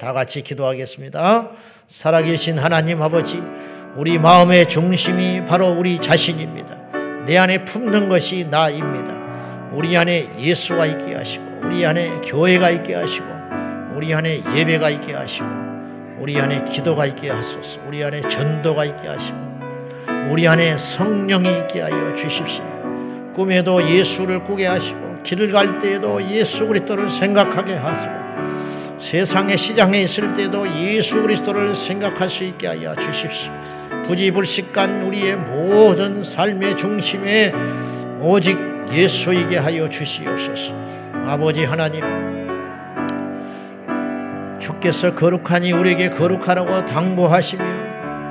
다 0.00 0.12
같이 0.12 0.42
기도하겠습니다. 0.42 1.50
살아계신 1.88 2.58
하나님 2.58 3.02
아버지, 3.02 3.42
우리 3.96 4.18
마음의 4.18 4.68
중심이 4.68 5.44
바로 5.44 5.70
우리 5.72 5.98
자신입니다. 5.98 6.77
내 7.28 7.36
안에 7.36 7.66
품는 7.66 8.08
것이 8.08 8.46
나입니다. 8.50 9.12
우리 9.74 9.94
안에 9.98 10.30
예수가 10.38 10.86
있게 10.86 11.14
하시고, 11.14 11.60
우리 11.64 11.84
안에 11.84 12.22
교회가 12.24 12.70
있게 12.70 12.94
하시고, 12.94 13.26
우리 13.94 14.14
안에 14.14 14.40
예배가 14.56 14.88
있게 14.88 15.12
하시고, 15.12 15.46
우리 16.20 16.40
안에 16.40 16.64
기도가 16.64 17.04
있게 17.04 17.28
하소서, 17.28 17.80
우리 17.86 18.02
안에 18.02 18.22
전도가 18.22 18.86
있게 18.86 19.08
하시고, 19.08 19.36
우리 20.30 20.48
안에 20.48 20.78
성령이 20.78 21.50
있게 21.58 21.82
하여 21.82 22.14
주십시오. 22.14 22.64
꿈에도 23.36 23.86
예수를 23.86 24.44
꾸게 24.44 24.66
하시고, 24.66 25.18
길을 25.22 25.52
갈 25.52 25.80
때에도 25.80 26.22
예수 26.30 26.66
그리스도를 26.66 27.10
생각하게 27.10 27.74
하시고, 27.74 28.14
세상의 28.98 29.58
시장에 29.58 30.00
있을 30.00 30.34
때도 30.34 30.66
예수 30.80 31.20
그리스도를 31.20 31.74
생각할 31.74 32.30
수 32.30 32.44
있게 32.44 32.68
하여 32.68 32.96
주십시오. 32.96 33.52
부지불식간 34.08 35.02
우리의 35.02 35.36
모든 35.36 36.24
삶의 36.24 36.78
중심에 36.78 37.52
오직 38.20 38.58
예수이게 38.90 39.58
하여 39.58 39.86
주시옵소서. 39.86 40.74
아버지 41.26 41.66
하나님, 41.66 42.02
주께서 44.58 45.14
거룩하니 45.14 45.72
우리에게 45.72 46.08
거룩하라고 46.08 46.86
당부하시며 46.86 47.64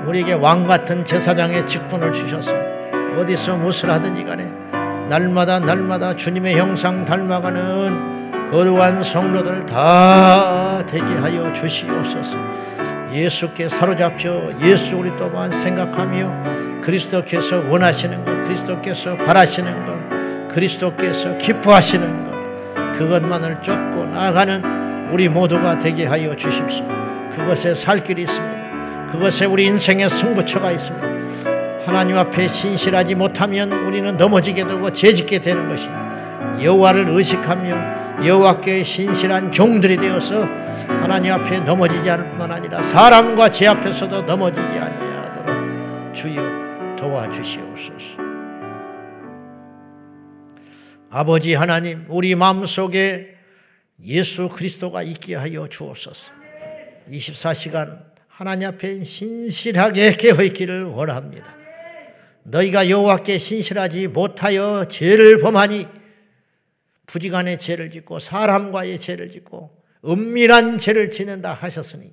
우리에게 0.06 0.32
왕 0.32 0.66
같은 0.66 1.04
제사장의 1.04 1.64
직분을 1.64 2.12
주셔서 2.12 2.52
어디서 3.16 3.56
무엇을 3.56 3.88
하든지 3.88 4.24
간에 4.24 4.50
날마다 5.08 5.60
날마다 5.60 6.16
주님의 6.16 6.58
형상 6.58 7.04
닮아가는 7.04 8.50
거룩한 8.50 9.04
성도들 9.04 9.66
다 9.66 10.84
되게 10.86 11.04
하여 11.04 11.52
주시옵소서. 11.52 12.36
예수께 13.12 13.68
사로잡혀 13.68 14.52
예수 14.62 14.96
그리스도만 14.96 15.52
생각하며 15.52 16.80
그리스도께서 16.82 17.64
원하시는 17.68 18.24
것, 18.24 18.44
그리스도께서 18.44 19.16
바라시는 19.16 19.86
것, 19.86 20.48
그리스도께서 20.48 21.36
기뻐하시는 21.38 22.24
것, 22.24 22.94
그것만을 22.98 23.62
쫓고 23.62 24.06
나아가는 24.06 25.10
우리 25.12 25.28
모두가 25.28 25.78
되게 25.78 26.06
하여 26.06 26.34
주십시오. 26.34 26.86
그것에 27.34 27.74
살 27.74 28.02
길이 28.04 28.22
있습니다. 28.22 29.06
그것에 29.12 29.46
우리 29.46 29.64
인생의 29.66 30.10
승부처가 30.10 30.72
있습니다. 30.72 31.08
하나님 31.86 32.18
앞에 32.18 32.48
신실하지 32.48 33.14
못하면 33.14 33.72
우리는 33.72 34.16
넘어지게 34.16 34.66
되고 34.66 34.92
죄짓게 34.92 35.38
되는 35.38 35.68
것입니다. 35.68 36.07
여호와를 36.62 37.08
의식하며 37.08 38.26
여호와께 38.26 38.82
신실한 38.82 39.52
종들이 39.52 39.96
되어서 39.96 40.42
하나님 40.88 41.32
앞에 41.32 41.60
넘어지지 41.60 42.10
않을 42.10 42.30
뿐만 42.30 42.50
아니라 42.50 42.82
사람과 42.82 43.50
제 43.50 43.66
앞에서도 43.66 44.22
넘어지지 44.22 44.60
아니하도록 44.60 46.14
주여 46.14 46.96
도와주시옵소서. 46.96 48.18
아버지 51.10 51.54
하나님 51.54 52.04
우리 52.08 52.34
마음속에 52.34 53.34
예수 54.04 54.48
그리스도가 54.48 55.02
있게 55.02 55.34
하여 55.34 55.66
주옵소서. 55.68 56.32
24시간 57.10 58.00
하나님 58.28 58.68
앞에 58.68 59.02
신실하게 59.04 60.12
깨어 60.16 60.42
있기를 60.42 60.84
원합니다. 60.84 61.56
너희가 62.44 62.88
여호와께 62.88 63.38
신실하지 63.38 64.08
못하여 64.08 64.86
죄를 64.88 65.38
범하니 65.38 65.97
부지간의 67.08 67.58
죄를 67.58 67.90
짓고 67.90 68.20
사람과의 68.20 68.98
죄를 68.98 69.30
짓고 69.30 69.76
은밀한 70.04 70.78
죄를 70.78 71.10
지는다 71.10 71.52
하셨으니 71.54 72.12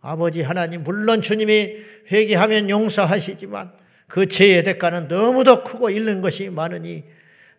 아버지 0.00 0.42
하나님 0.42 0.84
물론 0.84 1.22
주님이 1.22 1.76
회개하면 2.10 2.68
용서하시지만 2.68 3.72
그 4.08 4.26
죄의 4.26 4.62
대가는 4.62 5.08
너무도 5.08 5.64
크고 5.64 5.90
잃는 5.90 6.20
것이 6.20 6.50
많으니 6.50 7.04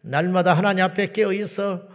날마다 0.02 0.54
하나님 0.54 0.84
앞에 0.86 1.12
깨어 1.12 1.34
있어 1.34 1.88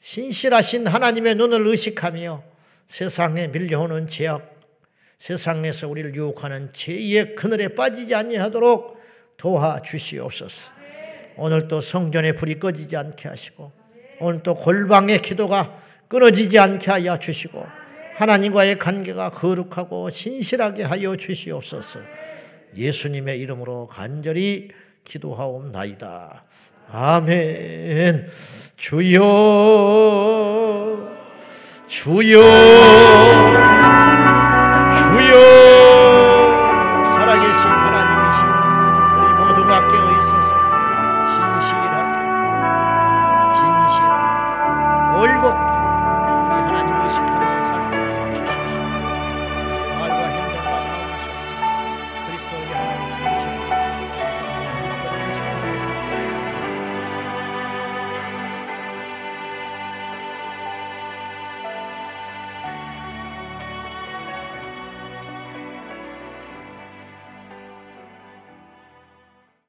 신실하신 0.00 0.86
하나님의 0.86 1.36
눈을 1.36 1.66
의식하며 1.66 2.42
세상에 2.86 3.48
밀려오는 3.48 4.06
죄악, 4.06 4.60
세상에서 5.18 5.88
우리를 5.88 6.14
유혹하는 6.14 6.70
죄의 6.74 7.34
그늘에 7.34 7.68
빠지지 7.68 8.14
아니하도록 8.14 9.00
도와주시옵소서. 9.38 10.72
오늘 11.36 11.68
또 11.68 11.80
성전에 11.80 12.32
불이 12.32 12.60
꺼지지 12.60 12.96
않게 12.96 13.28
하시고 13.28 13.83
오늘 14.20 14.42
또 14.42 14.54
골방의 14.54 15.22
기도가 15.22 15.78
끊어지지 16.08 16.58
않게 16.58 16.90
하여 16.90 17.18
주시고 17.18 17.66
하나님과의 18.14 18.78
관계가 18.78 19.30
거룩하고 19.30 20.10
신실하게 20.10 20.84
하여 20.84 21.16
주시옵소서. 21.16 22.00
예수님의 22.76 23.40
이름으로 23.40 23.88
간절히 23.88 24.68
기도하옵나이다. 25.04 26.44
아멘. 26.90 28.26
주여, 28.76 29.20
주여. 31.88 32.44